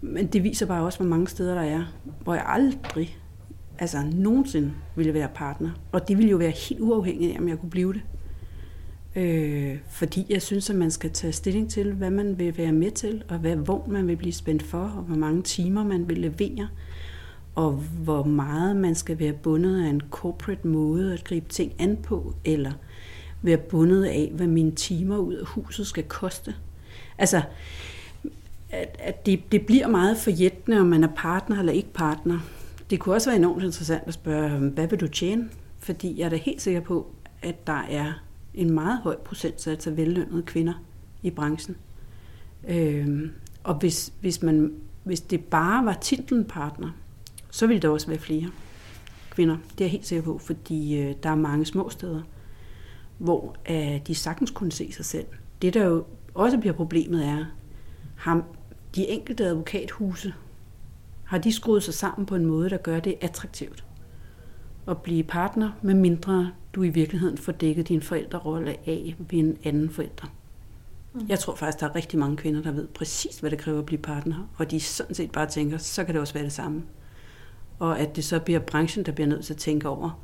Men 0.00 0.26
det 0.26 0.44
viser 0.44 0.66
bare 0.66 0.84
også, 0.84 0.98
hvor 0.98 1.08
mange 1.08 1.28
steder 1.28 1.54
der 1.54 1.62
er, 1.62 1.84
hvor 2.20 2.34
jeg 2.34 2.44
aldrig, 2.46 3.18
altså 3.78 4.02
nogensinde 4.14 4.72
ville 4.96 5.14
være 5.14 5.28
partner. 5.34 5.70
Og 5.92 6.08
det 6.08 6.18
ville 6.18 6.30
jo 6.30 6.36
være 6.36 6.50
helt 6.50 6.80
uafhængigt 6.80 7.34
af, 7.34 7.40
om 7.40 7.48
jeg 7.48 7.58
kunne 7.58 7.70
blive 7.70 7.92
det. 7.92 8.02
Øh, 9.16 9.78
fordi 9.88 10.26
jeg 10.28 10.42
synes, 10.42 10.70
at 10.70 10.76
man 10.76 10.90
skal 10.90 11.10
tage 11.10 11.32
stilling 11.32 11.70
til, 11.70 11.92
hvad 11.92 12.10
man 12.10 12.38
vil 12.38 12.58
være 12.58 12.72
med 12.72 12.90
til, 12.90 13.24
og 13.28 13.38
hvad, 13.38 13.56
hvor 13.56 13.86
man 13.88 14.08
vil 14.08 14.16
blive 14.16 14.32
spændt 14.32 14.62
for, 14.62 14.78
og 14.78 15.02
hvor 15.02 15.16
mange 15.16 15.42
timer 15.42 15.84
man 15.84 16.08
vil 16.08 16.18
levere, 16.18 16.68
og 17.54 17.72
hvor 17.72 18.24
meget 18.24 18.76
man 18.76 18.94
skal 18.94 19.18
være 19.18 19.32
bundet 19.32 19.84
af 19.84 19.88
en 19.88 20.00
corporate 20.10 20.68
måde 20.68 21.12
at 21.12 21.24
gribe 21.24 21.48
ting 21.48 21.72
an 21.78 21.96
på, 21.96 22.34
eller 22.44 22.72
være 23.42 23.56
bundet 23.56 24.04
af, 24.04 24.30
hvad 24.34 24.46
mine 24.46 24.72
timer 24.72 25.18
ud 25.18 25.34
af 25.34 25.46
huset 25.46 25.86
skal 25.86 26.04
koste. 26.04 26.54
Altså, 27.18 27.42
at, 28.70 28.96
at 28.98 29.26
det, 29.26 29.52
det 29.52 29.66
bliver 29.66 29.88
meget 29.88 30.16
forjættende, 30.16 30.80
om 30.80 30.86
man 30.86 31.04
er 31.04 31.08
partner 31.16 31.58
eller 31.58 31.72
ikke 31.72 31.92
partner. 31.92 32.38
Det 32.90 33.00
kunne 33.00 33.14
også 33.14 33.30
være 33.30 33.38
enormt 33.38 33.64
interessant 33.64 34.02
at 34.06 34.14
spørge, 34.14 34.58
hvad 34.58 34.86
vil 34.86 35.00
du 35.00 35.08
tjene? 35.08 35.48
Fordi 35.78 36.18
jeg 36.18 36.24
er 36.24 36.28
da 36.28 36.36
helt 36.36 36.62
sikker 36.62 36.80
på, 36.80 37.06
at 37.42 37.66
der 37.66 37.86
er 37.90 38.12
en 38.54 38.70
meget 38.70 38.98
høj 38.98 39.16
procentsats 39.16 39.86
af 39.86 39.96
vellønnede 39.96 40.42
kvinder 40.42 40.74
i 41.22 41.30
branchen. 41.30 41.76
Øh, 42.68 43.30
og 43.64 43.74
hvis, 43.74 44.12
hvis, 44.20 44.42
man, 44.42 44.74
hvis 45.04 45.20
det 45.20 45.44
bare 45.44 45.84
var 45.84 45.98
titlen 46.00 46.44
partner, 46.44 46.90
så 47.50 47.66
ville 47.66 47.82
der 47.82 47.88
også 47.88 48.06
være 48.06 48.18
flere 48.18 48.50
kvinder. 49.30 49.56
Det 49.70 49.80
er 49.80 49.84
jeg 49.84 49.90
helt 49.90 50.06
sikker 50.06 50.24
på, 50.24 50.38
fordi 50.38 50.98
øh, 50.98 51.14
der 51.22 51.30
er 51.30 51.34
mange 51.34 51.66
små 51.66 51.90
steder, 51.90 52.22
hvor 53.18 53.56
øh, 53.70 54.06
de 54.06 54.14
sagtens 54.14 54.50
kunne 54.50 54.72
se 54.72 54.92
sig 54.92 55.04
selv. 55.04 55.26
Det, 55.62 55.74
der 55.74 55.84
jo 55.84 56.04
også 56.34 56.58
bliver 56.58 56.74
problemet, 56.74 57.24
er, 57.24 57.44
har 58.16 58.44
de 58.94 59.08
enkelte 59.08 59.44
advokathuse, 59.44 60.34
har 61.24 61.38
de 61.38 61.52
skruet 61.52 61.82
sig 61.82 61.94
sammen 61.94 62.26
på 62.26 62.34
en 62.34 62.46
måde, 62.46 62.70
der 62.70 62.76
gør 62.76 63.00
det 63.00 63.14
attraktivt 63.20 63.84
at 64.88 65.02
blive 65.02 65.22
partner, 65.22 65.70
med 65.82 65.94
mindre 65.94 66.52
du 66.74 66.82
i 66.82 66.88
virkeligheden 66.88 67.38
får 67.38 67.52
dækket 67.52 67.88
din 67.88 68.02
forældrerolle 68.02 68.76
af 68.86 69.16
ved 69.18 69.38
en 69.38 69.58
anden 69.64 69.90
forældre. 69.90 70.28
Mm. 71.14 71.26
Jeg 71.28 71.38
tror 71.38 71.54
faktisk, 71.54 71.80
der 71.80 71.88
er 71.88 71.94
rigtig 71.94 72.18
mange 72.18 72.36
kvinder, 72.36 72.62
der 72.62 72.72
ved 72.72 72.88
præcis, 72.88 73.38
hvad 73.38 73.50
det 73.50 73.58
kræver 73.58 73.78
at 73.78 73.86
blive 73.86 74.02
partner, 74.02 74.48
og 74.56 74.70
de 74.70 74.80
sådan 74.80 75.14
set 75.14 75.30
bare 75.30 75.46
tænker, 75.46 75.78
så 75.78 76.04
kan 76.04 76.14
det 76.14 76.20
også 76.20 76.34
være 76.34 76.44
det 76.44 76.52
samme. 76.52 76.82
Og 77.78 78.00
at 78.00 78.16
det 78.16 78.24
så 78.24 78.40
bliver 78.40 78.60
branchen, 78.60 79.06
der 79.06 79.12
bliver 79.12 79.28
nødt 79.28 79.44
til 79.44 79.54
at 79.54 79.58
tænke 79.58 79.88
over, 79.88 80.22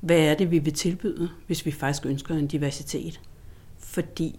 hvad 0.00 0.18
er 0.18 0.34
det, 0.34 0.50
vi 0.50 0.58
vil 0.58 0.72
tilbyde, 0.72 1.28
hvis 1.46 1.66
vi 1.66 1.70
faktisk 1.70 2.06
ønsker 2.06 2.34
en 2.34 2.46
diversitet. 2.46 3.20
Fordi 3.78 4.38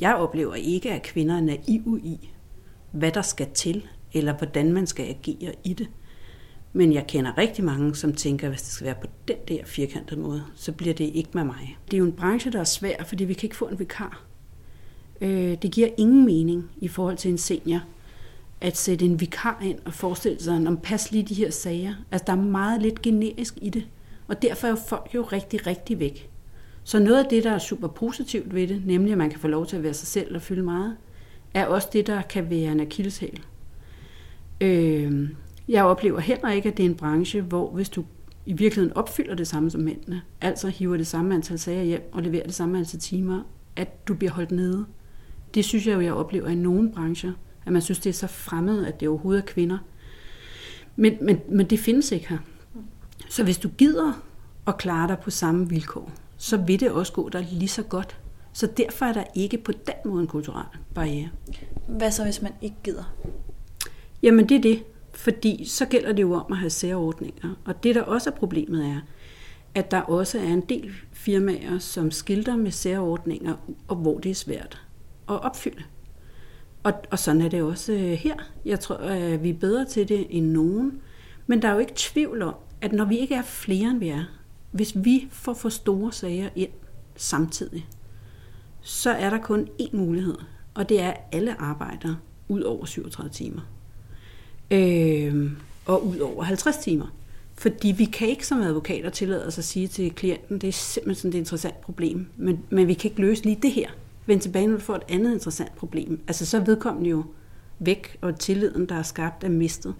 jeg 0.00 0.14
oplever 0.14 0.54
ikke, 0.54 0.92
at 0.92 1.02
kvinder 1.02 1.36
er 1.36 1.40
naive 1.40 2.00
i, 2.00 2.30
hvad 2.90 3.12
der 3.12 3.22
skal 3.22 3.48
til, 3.54 3.86
eller 4.12 4.32
hvordan 4.36 4.72
man 4.72 4.86
skal 4.86 5.06
agere 5.08 5.54
i 5.64 5.72
det. 5.72 5.88
Men 6.72 6.92
jeg 6.92 7.06
kender 7.06 7.38
rigtig 7.38 7.64
mange, 7.64 7.94
som 7.94 8.12
tænker, 8.12 8.46
at 8.46 8.52
hvis 8.52 8.62
det 8.62 8.70
skal 8.72 8.84
være 8.84 8.96
på 9.00 9.06
den 9.28 9.36
der 9.48 9.64
firkantede 9.64 10.20
måde, 10.20 10.44
så 10.54 10.72
bliver 10.72 10.94
det 10.94 11.10
ikke 11.14 11.30
med 11.32 11.44
mig. 11.44 11.78
Det 11.90 11.94
er 11.94 11.98
jo 11.98 12.04
en 12.04 12.12
branche, 12.12 12.52
der 12.52 12.60
er 12.60 12.64
svær, 12.64 13.04
fordi 13.04 13.24
vi 13.24 13.34
kan 13.34 13.46
ikke 13.46 13.56
få 13.56 13.68
en 13.68 13.78
vikar. 13.78 14.24
Øh, 15.20 15.56
det 15.62 15.72
giver 15.72 15.88
ingen 15.96 16.24
mening 16.24 16.70
i 16.80 16.88
forhold 16.88 17.16
til 17.16 17.30
en 17.30 17.38
senior, 17.38 17.80
at 18.60 18.76
sætte 18.76 19.04
en 19.04 19.20
vikar 19.20 19.60
ind 19.62 19.78
og 19.84 19.94
forestille 19.94 20.42
sig, 20.42 20.66
om 20.66 20.76
pas 20.76 21.12
lige 21.12 21.22
de 21.22 21.34
her 21.34 21.50
sager. 21.50 21.94
Altså, 22.10 22.24
der 22.26 22.32
er 22.32 22.36
meget 22.36 22.82
lidt 22.82 23.02
generisk 23.02 23.54
i 23.62 23.70
det. 23.70 23.86
Og 24.28 24.42
derfor 24.42 24.66
er 24.66 24.70
jo 24.70 24.76
folk 24.88 25.14
jo 25.14 25.22
rigtig, 25.22 25.66
rigtig 25.66 25.98
væk. 25.98 26.30
Så 26.84 26.98
noget 26.98 27.24
af 27.24 27.30
det, 27.30 27.44
der 27.44 27.50
er 27.50 27.58
super 27.58 27.88
positivt 27.88 28.54
ved 28.54 28.68
det, 28.68 28.82
nemlig 28.86 29.12
at 29.12 29.18
man 29.18 29.30
kan 29.30 29.40
få 29.40 29.48
lov 29.48 29.66
til 29.66 29.76
at 29.76 29.82
være 29.82 29.94
sig 29.94 30.08
selv 30.08 30.34
og 30.34 30.42
fylde 30.42 30.62
meget, 30.62 30.96
er 31.54 31.66
også 31.66 31.88
det, 31.92 32.06
der 32.06 32.22
kan 32.22 32.50
være 32.50 32.72
en 32.72 32.80
akilleshæl. 32.80 33.40
Øh, 34.60 35.28
jeg 35.72 35.84
oplever 35.84 36.20
heller 36.20 36.50
ikke, 36.50 36.68
at 36.68 36.76
det 36.76 36.86
er 36.86 36.90
en 36.90 36.94
branche, 36.94 37.40
hvor 37.40 37.70
hvis 37.70 37.88
du 37.88 38.04
i 38.46 38.52
virkeligheden 38.52 38.96
opfylder 38.96 39.34
det 39.34 39.48
samme 39.48 39.70
som 39.70 39.80
mændene, 39.80 40.22
altså 40.40 40.68
hiver 40.68 40.96
det 40.96 41.06
samme 41.06 41.34
antal 41.34 41.58
sager 41.58 41.82
hjem 41.82 42.10
og 42.12 42.22
leverer 42.22 42.46
det 42.46 42.54
samme 42.54 42.78
antal 42.78 43.00
timer, 43.00 43.42
at 43.76 44.08
du 44.08 44.14
bliver 44.14 44.32
holdt 44.32 44.50
nede. 44.50 44.86
Det 45.54 45.64
synes 45.64 45.86
jeg 45.86 45.94
jo, 45.94 46.00
jeg 46.00 46.12
oplever 46.14 46.48
i 46.48 46.54
nogle 46.54 46.92
brancher, 46.92 47.32
at 47.66 47.72
man 47.72 47.82
synes, 47.82 48.00
det 48.00 48.10
er 48.10 48.14
så 48.14 48.26
fremmed, 48.26 48.86
at 48.86 49.00
det 49.00 49.08
overhovedet 49.08 49.42
er 49.42 49.46
kvinder. 49.46 49.78
Men, 50.96 51.16
men, 51.20 51.40
men 51.48 51.66
det 51.66 51.78
findes 51.78 52.12
ikke 52.12 52.28
her. 52.28 52.38
Så 53.28 53.44
hvis 53.44 53.58
du 53.58 53.68
gider 53.68 54.22
at 54.66 54.78
klare 54.78 55.08
dig 55.08 55.18
på 55.18 55.30
samme 55.30 55.68
vilkår, 55.68 56.12
så 56.36 56.56
vil 56.56 56.80
det 56.80 56.90
også 56.90 57.12
gå 57.12 57.28
der 57.28 57.44
lige 57.52 57.68
så 57.68 57.82
godt. 57.82 58.20
Så 58.52 58.66
derfor 58.66 59.06
er 59.06 59.12
der 59.12 59.24
ikke 59.34 59.58
på 59.58 59.72
den 59.72 59.94
måde 60.04 60.20
en 60.20 60.26
kulturel 60.26 60.66
barriere. 60.94 61.28
Hvad 61.88 62.10
så, 62.10 62.24
hvis 62.24 62.42
man 62.42 62.52
ikke 62.62 62.76
gider? 62.84 63.14
Jamen 64.22 64.48
det 64.48 64.56
er 64.56 64.60
det, 64.60 64.82
fordi 65.14 65.64
så 65.64 65.86
gælder 65.86 66.12
det 66.12 66.22
jo 66.22 66.32
om 66.32 66.52
at 66.52 66.58
have 66.58 66.70
særordninger. 66.70 67.54
Og 67.64 67.82
det, 67.82 67.94
der 67.94 68.02
også 68.02 68.30
er 68.30 68.34
problemet, 68.34 68.86
er, 68.86 69.00
at 69.74 69.90
der 69.90 70.00
også 70.00 70.38
er 70.38 70.42
en 70.42 70.60
del 70.60 70.92
firmaer, 71.12 71.78
som 71.78 72.10
skilter 72.10 72.56
med 72.56 72.70
særordninger, 72.70 73.54
og 73.88 73.96
hvor 73.96 74.18
det 74.18 74.30
er 74.30 74.34
svært 74.34 74.82
at 75.28 75.42
opfylde. 75.42 75.82
Og, 76.82 76.92
og 77.10 77.18
sådan 77.18 77.42
er 77.42 77.48
det 77.48 77.62
også 77.62 77.92
øh, 77.92 77.98
her. 77.98 78.34
Jeg 78.64 78.80
tror, 78.80 78.96
at 78.96 79.42
vi 79.42 79.50
er 79.50 79.54
bedre 79.54 79.84
til 79.84 80.08
det 80.08 80.26
end 80.30 80.46
nogen. 80.46 81.00
Men 81.46 81.62
der 81.62 81.68
er 81.68 81.72
jo 81.72 81.78
ikke 81.78 81.92
tvivl 81.96 82.42
om, 82.42 82.54
at 82.80 82.92
når 82.92 83.04
vi 83.04 83.18
ikke 83.18 83.34
er 83.34 83.42
flere, 83.42 83.90
end 83.90 83.98
vi 83.98 84.08
er, 84.08 84.24
hvis 84.70 84.92
vi 84.96 85.28
får 85.30 85.54
for 85.54 85.68
store 85.68 86.12
sager 86.12 86.48
ind 86.56 86.70
samtidig, 87.16 87.88
så 88.80 89.10
er 89.10 89.30
der 89.30 89.38
kun 89.38 89.68
én 89.80 89.96
mulighed, 89.96 90.36
og 90.74 90.88
det 90.88 91.00
er, 91.00 91.12
alle 91.32 91.60
arbejder 91.60 92.14
ud 92.48 92.60
over 92.60 92.84
37 92.84 93.30
timer. 93.30 93.60
Øh, 94.72 95.50
og 95.86 96.06
ud 96.06 96.18
over 96.18 96.42
50 96.42 96.76
timer. 96.76 97.06
Fordi 97.54 97.94
vi 97.98 98.04
kan 98.04 98.28
ikke 98.28 98.46
som 98.46 98.60
advokater 98.60 99.10
tillade 99.10 99.46
os 99.46 99.58
at 99.58 99.64
sige 99.64 99.88
til 99.88 100.14
klienten, 100.14 100.58
det 100.58 100.68
er 100.68 100.72
simpelthen 100.72 101.14
sådan 101.14 101.30
et 101.30 101.38
interessant 101.38 101.80
problem, 101.80 102.26
men, 102.36 102.60
men 102.70 102.88
vi 102.88 102.94
kan 102.94 103.10
ikke 103.10 103.20
løse 103.20 103.44
lige 103.44 103.58
det 103.62 103.70
her. 103.70 103.88
Vend 104.26 104.40
tilbage, 104.40 104.66
når 104.66 104.74
du 104.74 104.80
får 104.80 104.96
et 104.96 105.02
andet 105.08 105.32
interessant 105.32 105.76
problem. 105.76 106.20
Altså 106.28 106.46
så 106.46 106.56
er 106.56 106.64
vedkommende 106.64 107.10
jo 107.10 107.24
væk, 107.78 108.16
og 108.20 108.38
tilliden, 108.38 108.86
der 108.86 108.94
er 108.94 109.02
skabt, 109.02 109.44
er 109.44 109.48
mistet. 109.48 109.94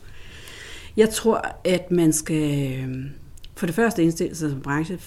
Jeg 0.96 1.10
tror, 1.10 1.56
at 1.64 1.90
man 1.90 2.12
skal 2.12 2.72
øhm, 2.78 3.10
for 3.54 3.66
det 3.66 3.74
første 3.74 4.02
indstille 4.02 4.34
sig 4.34 4.50
som 4.50 4.60
branche 4.60 4.98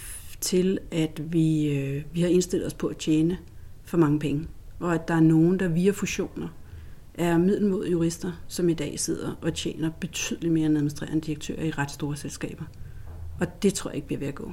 til, 0.42 0.80
at 0.92 1.34
vi, 1.34 1.78
øh, 1.78 2.04
vi 2.14 2.22
har 2.22 2.28
indstillet 2.28 2.68
os 2.68 2.74
på 2.74 2.88
at 2.88 2.98
tjene 2.98 3.38
for 3.84 3.98
mange 3.98 4.20
penge, 4.20 4.48
og 4.80 4.94
at 4.94 5.08
der 5.08 5.14
er 5.14 5.20
nogen, 5.20 5.60
der 5.60 5.68
via 5.68 5.92
fusioner 5.92 6.48
er 7.18 7.38
middelmodige 7.38 7.92
jurister, 7.92 8.32
som 8.48 8.70
i 8.70 8.74
dag 8.74 9.00
sidder 9.00 9.36
og 9.42 9.54
tjener 9.54 9.92
betydeligt 10.00 10.54
mere 10.54 10.66
end 10.66 10.78
administrerende 10.78 11.22
direktører 11.22 11.64
i 11.64 11.72
ret 11.72 11.92
store 11.92 12.16
selskaber. 12.16 12.64
Og 13.40 13.64
det 13.64 13.74
tror 13.74 13.90
jeg 13.90 13.96
ikke 13.96 14.08
bliver 14.08 14.20
ved 14.20 14.28
at 14.28 14.36
gå. 14.36 14.52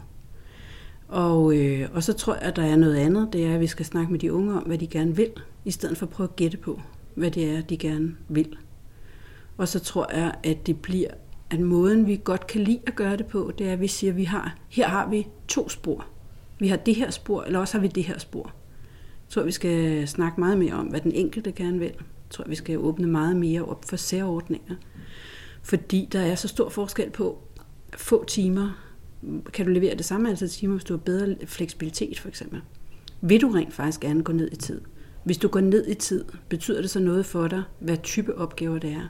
Og, 1.09 1.57
øh, 1.57 1.89
og 1.95 2.03
så 2.03 2.13
tror 2.13 2.35
jeg, 2.35 2.43
at 2.43 2.57
der 2.57 2.63
er 2.63 2.77
noget 2.77 2.97
andet, 2.97 3.29
det 3.33 3.47
er, 3.47 3.55
at 3.55 3.61
vi 3.61 3.67
skal 3.67 3.87
snakke 3.87 4.13
med 4.13 4.21
de 4.21 4.33
unge 4.33 4.55
om, 4.55 4.63
hvad 4.63 4.79
de 4.79 4.87
gerne 4.87 5.17
vil, 5.17 5.31
i 5.65 5.71
stedet 5.71 5.99
for 5.99 6.07
at 6.07 6.11
prøve 6.11 6.29
at 6.29 6.37
gætte 6.37 6.57
på, 6.57 6.81
hvad 7.15 7.31
det 7.31 7.51
er, 7.51 7.61
de 7.61 7.77
gerne 7.77 8.17
vil. 8.29 8.57
Og 9.57 9.69
så 9.69 9.79
tror 9.79 10.15
jeg, 10.15 10.35
at 10.43 10.67
det 10.67 10.81
bliver, 10.81 11.09
at 11.51 11.61
måden 11.61 12.07
vi 12.07 12.21
godt 12.25 12.47
kan 12.47 12.61
lide 12.61 12.81
at 12.87 12.95
gøre 12.95 13.17
det 13.17 13.27
på, 13.27 13.53
det 13.59 13.69
er, 13.69 13.73
at 13.73 13.81
vi 13.81 13.87
siger, 13.87 14.11
at 14.11 14.17
vi 14.17 14.25
har, 14.25 14.57
her 14.69 14.89
har 14.89 15.11
vi 15.11 15.29
to 15.49 15.69
spor. 15.69 16.07
Vi 16.59 16.69
har 16.69 16.77
det 16.77 16.95
her 16.95 17.11
spor, 17.11 17.43
eller 17.43 17.59
også 17.59 17.75
har 17.75 17.83
vi 17.83 17.89
det 17.89 18.05
her 18.05 18.19
spor. 18.19 18.45
Jeg 18.45 19.35
tror, 19.35 19.43
vi 19.43 19.53
skal 19.53 20.09
snakke 20.09 20.41
meget 20.41 20.59
mere 20.59 20.73
om, 20.73 20.87
hvad 20.87 21.01
den 21.01 21.13
enkelte 21.13 21.53
gerne 21.53 21.79
vil. 21.79 21.93
Jeg 22.33 22.37
tror, 22.37 22.45
vi 22.49 22.55
skal 22.55 22.79
åbne 22.79 23.07
meget 23.07 23.37
mere 23.37 23.65
op 23.65 23.85
for 23.85 23.97
særordninger. 23.97 24.75
Fordi 25.63 26.09
der 26.13 26.21
er 26.21 26.35
så 26.35 26.49
stor 26.49 26.69
forskel 26.69 27.11
på 27.11 27.39
få 27.97 28.25
timer. 28.25 28.85
Kan 29.53 29.67
du 29.67 29.73
levere 29.73 29.95
det 29.95 30.05
samme 30.05 30.31
antal 30.31 30.49
timer, 30.49 30.75
hvis 30.75 30.85
du 30.85 30.93
har 30.93 30.99
bedre 30.99 31.37
fleksibilitet, 31.47 32.19
for 32.19 32.29
eksempel? 32.29 32.61
Vil 33.21 33.41
du 33.41 33.49
rent 33.49 33.75
faktisk 33.75 34.01
gerne 34.01 34.23
gå 34.23 34.33
ned 34.33 34.53
i 34.53 34.57
tid? 34.57 34.81
Hvis 35.25 35.39
du 35.39 35.49
går 35.49 35.61
ned 35.61 35.89
i 35.89 35.95
tid, 35.95 36.25
betyder 36.49 36.81
det 36.81 36.91
så 36.91 37.01
noget 37.01 37.27
for 37.27 37.49
dig, 37.49 37.63
hvad 37.81 37.97
type 38.03 38.39
opgaver 38.39 38.79
det 38.79 38.91
er? 38.91 39.09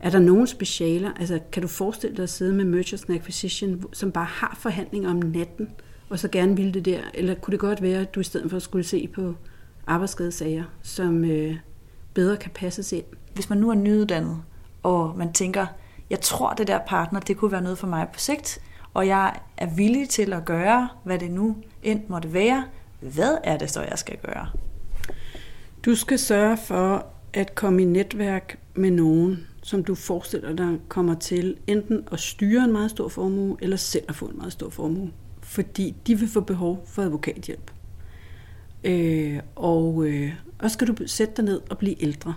Er 0.00 0.10
der 0.10 0.18
nogen 0.18 0.46
specialer? 0.46 1.12
Altså, 1.12 1.40
kan 1.52 1.62
du 1.62 1.68
forestille 1.68 2.16
dig 2.16 2.22
at 2.22 2.30
sidde 2.30 2.52
med 2.52 2.64
Mergers 2.64 3.04
and 3.04 3.18
Acquisition, 3.18 3.84
som 3.92 4.12
bare 4.12 4.24
har 4.24 4.58
forhandlinger 4.60 5.10
om 5.10 5.16
natten, 5.16 5.68
og 6.08 6.18
så 6.18 6.28
gerne 6.28 6.56
ville 6.56 6.72
det 6.72 6.84
der? 6.84 7.00
Eller 7.14 7.34
kunne 7.34 7.52
det 7.52 7.60
godt 7.60 7.82
være, 7.82 8.00
at 8.00 8.14
du 8.14 8.20
i 8.20 8.24
stedet 8.24 8.50
for 8.50 8.58
skulle 8.58 8.84
se 8.84 9.08
på 9.14 9.34
arbejdsskadesager, 9.86 10.64
som 10.82 11.24
øh, 11.24 11.56
bedre 12.16 12.36
kan 12.36 12.50
passes 12.54 12.92
ind? 12.92 13.04
Hvis 13.34 13.48
man 13.48 13.58
nu 13.58 13.70
er 13.70 13.74
nyuddannet, 13.74 14.42
og 14.82 15.14
man 15.18 15.32
tænker, 15.32 15.66
jeg 16.10 16.20
tror, 16.20 16.52
det 16.52 16.66
der 16.66 16.78
partner, 16.86 17.20
det 17.20 17.36
kunne 17.36 17.52
være 17.52 17.62
noget 17.62 17.78
for 17.78 17.86
mig 17.86 18.08
på 18.12 18.18
sigt, 18.18 18.58
og 18.94 19.06
jeg 19.06 19.40
er 19.56 19.66
villig 19.66 20.08
til 20.08 20.32
at 20.32 20.44
gøre, 20.44 20.88
hvad 21.04 21.18
det 21.18 21.30
nu 21.30 21.56
end 21.82 22.00
måtte 22.08 22.32
være. 22.32 22.64
Hvad 23.00 23.38
er 23.44 23.58
det 23.58 23.70
så, 23.70 23.82
jeg 23.82 23.98
skal 23.98 24.16
gøre? 24.16 24.46
Du 25.84 25.94
skal 25.94 26.18
sørge 26.18 26.56
for 26.56 27.06
at 27.32 27.54
komme 27.54 27.82
i 27.82 27.84
netværk 27.84 28.58
med 28.74 28.90
nogen, 28.90 29.46
som 29.62 29.84
du 29.84 29.94
forestiller 29.94 30.52
dig 30.52 30.78
kommer 30.88 31.14
til 31.14 31.56
enten 31.66 32.08
at 32.12 32.20
styre 32.20 32.64
en 32.64 32.72
meget 32.72 32.90
stor 32.90 33.08
formue, 33.08 33.56
eller 33.60 33.76
selv 33.76 34.04
at 34.08 34.14
få 34.14 34.26
en 34.26 34.36
meget 34.36 34.52
stor 34.52 34.70
formue. 34.70 35.10
Fordi 35.42 35.94
de 36.06 36.18
vil 36.18 36.28
få 36.28 36.40
behov 36.40 36.84
for 36.86 37.02
advokathjælp. 37.02 37.70
Øh, 38.84 39.40
og, 39.56 40.06
øh, 40.06 40.32
og 40.58 40.70
skal 40.70 40.88
du 40.88 41.06
sætte 41.06 41.34
dig 41.36 41.44
ned 41.44 41.60
og 41.70 41.78
blive 41.78 42.02
ældre. 42.02 42.34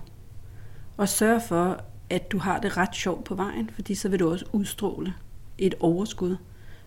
Og 0.98 1.10
sørge 1.10 1.42
for, 1.42 1.84
at 2.10 2.32
du 2.32 2.38
har 2.38 2.60
det 2.60 2.78
ret 2.78 2.96
sjovt 2.96 3.24
på 3.24 3.36
vejen, 3.36 3.70
fordi 3.74 3.96
så 3.96 4.10
vil 4.10 4.20
du 4.20 4.32
også 4.32 4.46
udstråle 4.54 5.14
et 5.58 5.76
overskud, 5.80 6.36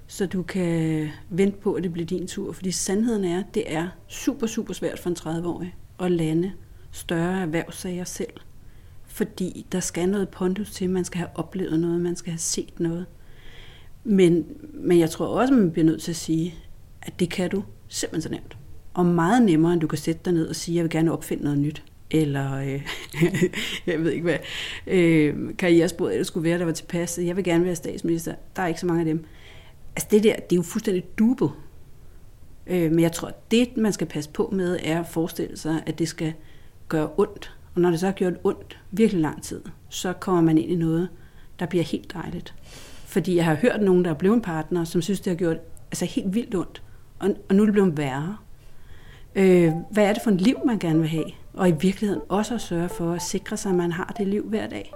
så 0.07 0.27
du 0.27 0.43
kan 0.43 1.09
vente 1.31 1.59
på, 1.59 1.73
at 1.73 1.83
det 1.83 1.93
bliver 1.93 2.07
din 2.07 2.27
tur. 2.27 2.53
Fordi 2.53 2.71
sandheden 2.71 3.25
er, 3.25 3.39
at 3.39 3.55
det 3.55 3.73
er 3.75 3.89
super, 4.09 4.47
super 4.47 4.75
svært 4.75 4.99
for 4.99 5.11
en 5.11 5.17
30-årig 5.19 5.75
at 6.01 6.13
lande 6.13 6.53
større 6.91 7.41
erhvervssager 7.41 8.05
selv. 8.05 8.33
Fordi 9.07 9.67
der 9.73 9.81
skal 9.81 10.09
noget 10.09 10.29
pondus 10.29 10.71
til, 10.71 10.91
man 10.91 11.05
skal 11.05 11.19
have 11.19 11.31
oplevet 11.35 11.81
noget, 11.81 12.01
man 12.01 12.17
skal 12.17 12.31
have 12.31 12.39
set 12.39 12.81
noget. 12.81 13.07
Men, 14.05 14.47
men 14.75 14.99
jeg 14.99 15.11
tror 15.11 15.27
også, 15.27 15.55
man 15.55 15.71
bliver 15.71 15.87
nødt 15.87 16.03
til 16.03 16.13
at 16.13 16.17
sige, 16.17 16.55
at 17.03 17.21
det 17.21 17.31
kan 17.31 17.51
du 17.51 17.65
simpelthen 17.89 18.23
så 18.23 18.29
nemt. 18.29 18.57
Og 18.95 19.07
meget 19.07 19.43
nemmere, 19.43 19.73
end 19.73 19.81
du 19.81 19.87
kan 19.87 19.99
sætte 19.99 20.21
dig 20.25 20.33
ned 20.33 20.49
og 20.49 20.57
sige, 20.57 20.77
jeg 20.77 20.85
vil 20.85 20.91
gerne 20.91 21.13
opfinde 21.13 21.45
noget 21.45 21.59
nyt. 21.59 21.83
Eller, 22.11 22.57
øh, 22.57 22.83
jeg 23.87 24.05
ved 24.05 24.11
ikke 24.11 24.23
hvad, 24.23 24.39
øh, 24.87 25.57
karrieresporet 25.59 26.13
eller 26.13 26.25
skulle 26.25 26.45
være, 26.45 26.59
der 26.59 26.65
var 26.65 26.73
tilpasset. 26.73 27.27
Jeg 27.27 27.37
vil 27.37 27.45
gerne 27.45 27.65
være 27.65 27.75
statsminister. 27.75 28.35
Der 28.57 28.63
er 28.63 28.67
ikke 28.67 28.81
så 28.81 28.87
mange 28.87 29.01
af 29.01 29.07
dem. 29.07 29.25
Altså 29.97 30.09
det 30.11 30.23
der, 30.23 30.35
det 30.35 30.53
er 30.53 30.57
jo 30.57 30.63
fuldstændig 30.63 31.05
dubet. 31.19 31.51
Øh, 32.67 32.91
men 32.91 33.01
jeg 33.01 33.13
tror, 33.13 33.31
det, 33.51 33.77
man 33.77 33.93
skal 33.93 34.07
passe 34.07 34.31
på 34.31 34.51
med, 34.53 34.79
er 34.83 35.01
at 35.01 35.07
forestille 35.07 35.57
sig, 35.57 35.83
at 35.87 35.99
det 35.99 36.09
skal 36.09 36.33
gøre 36.89 37.11
ondt. 37.17 37.57
Og 37.75 37.81
når 37.81 37.91
det 37.91 38.01
så 38.01 38.07
har 38.07 38.13
gjort 38.13 38.35
ondt 38.45 38.79
virkelig 38.91 39.23
lang 39.23 39.43
tid, 39.43 39.63
så 39.89 40.13
kommer 40.13 40.41
man 40.41 40.59
ind 40.59 40.71
i 40.71 40.75
noget, 40.75 41.09
der 41.59 41.67
bliver 41.67 41.85
helt 41.85 42.13
dejligt. 42.15 42.55
Fordi 43.07 43.37
jeg 43.37 43.45
har 43.45 43.55
hørt 43.55 43.83
nogen, 43.83 44.05
der 44.05 44.11
er 44.11 44.15
blevet 44.15 44.37
en 44.37 44.43
partner, 44.43 44.85
som 44.85 45.03
synes, 45.03 45.21
det 45.21 45.31
har 45.31 45.37
gjort 45.37 45.57
altså 45.91 46.05
helt 46.05 46.35
vildt 46.35 46.55
ondt. 46.55 46.83
Og, 47.19 47.31
og 47.49 47.55
nu 47.55 47.63
er 47.63 47.67
det 47.67 47.73
blevet 47.73 47.97
værre. 47.97 48.37
Øh, 49.35 49.73
hvad 49.91 50.05
er 50.05 50.13
det 50.13 50.23
for 50.23 50.31
et 50.31 50.41
liv, 50.41 50.57
man 50.67 50.79
gerne 50.79 50.99
vil 50.99 51.09
have? 51.09 51.25
Og 51.55 51.69
i 51.69 51.73
virkeligheden 51.73 52.23
også 52.29 52.55
at 52.55 52.61
sørge 52.61 52.89
for 52.89 53.13
at 53.13 53.23
sikre 53.23 53.57
sig, 53.57 53.71
at 53.71 53.77
man 53.77 53.93
har 53.93 54.15
det 54.19 54.27
liv 54.27 54.49
hver 54.49 54.67
dag. 54.67 54.93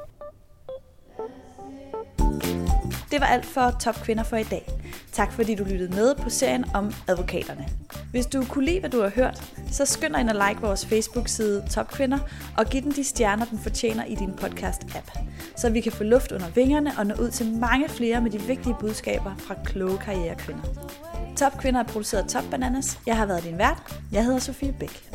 Det 3.10 3.20
var 3.20 3.26
alt 3.26 3.46
for 3.46 3.70
Top 3.80 3.94
Kvinder 3.94 4.22
for 4.22 4.36
i 4.36 4.42
dag. 4.42 4.68
Tak 5.12 5.32
fordi 5.32 5.54
du 5.54 5.64
lyttede 5.64 5.94
med 5.94 6.14
på 6.14 6.30
serien 6.30 6.64
om 6.74 6.92
advokaterne. 7.08 7.68
Hvis 8.10 8.26
du 8.26 8.44
kunne 8.44 8.64
lide, 8.64 8.80
hvad 8.80 8.90
du 8.90 9.00
har 9.00 9.08
hørt, 9.08 9.52
så 9.70 9.84
skynd 9.84 10.12
dig 10.12 10.20
ind 10.20 10.30
og 10.30 10.48
like 10.48 10.60
vores 10.60 10.86
Facebook-side 10.86 11.64
Top 11.70 11.88
Kvinder 11.88 12.18
og 12.56 12.66
giv 12.66 12.82
den 12.82 12.90
de 12.90 13.04
stjerner, 13.04 13.44
den 13.44 13.58
fortjener 13.58 14.04
i 14.04 14.14
din 14.14 14.30
podcast-app, 14.30 15.18
så 15.56 15.70
vi 15.70 15.80
kan 15.80 15.92
få 15.92 16.04
luft 16.04 16.32
under 16.32 16.48
vingerne 16.48 16.92
og 16.98 17.06
nå 17.06 17.14
ud 17.14 17.30
til 17.30 17.46
mange 17.60 17.88
flere 17.88 18.20
med 18.20 18.30
de 18.30 18.40
vigtige 18.40 18.76
budskaber 18.80 19.36
fra 19.36 19.54
kloge 19.64 19.98
karrierekvinder. 19.98 20.62
Top 21.36 21.58
Kvinder 21.58 21.80
er 21.80 21.84
produceret 21.84 22.28
Top 22.28 22.44
Bananas. 22.50 22.98
Jeg 23.06 23.16
har 23.16 23.26
været 23.26 23.44
din 23.44 23.58
vært. 23.58 24.00
Jeg 24.12 24.24
hedder 24.24 24.38
Sofie 24.38 24.72
Bæk. 24.72 25.10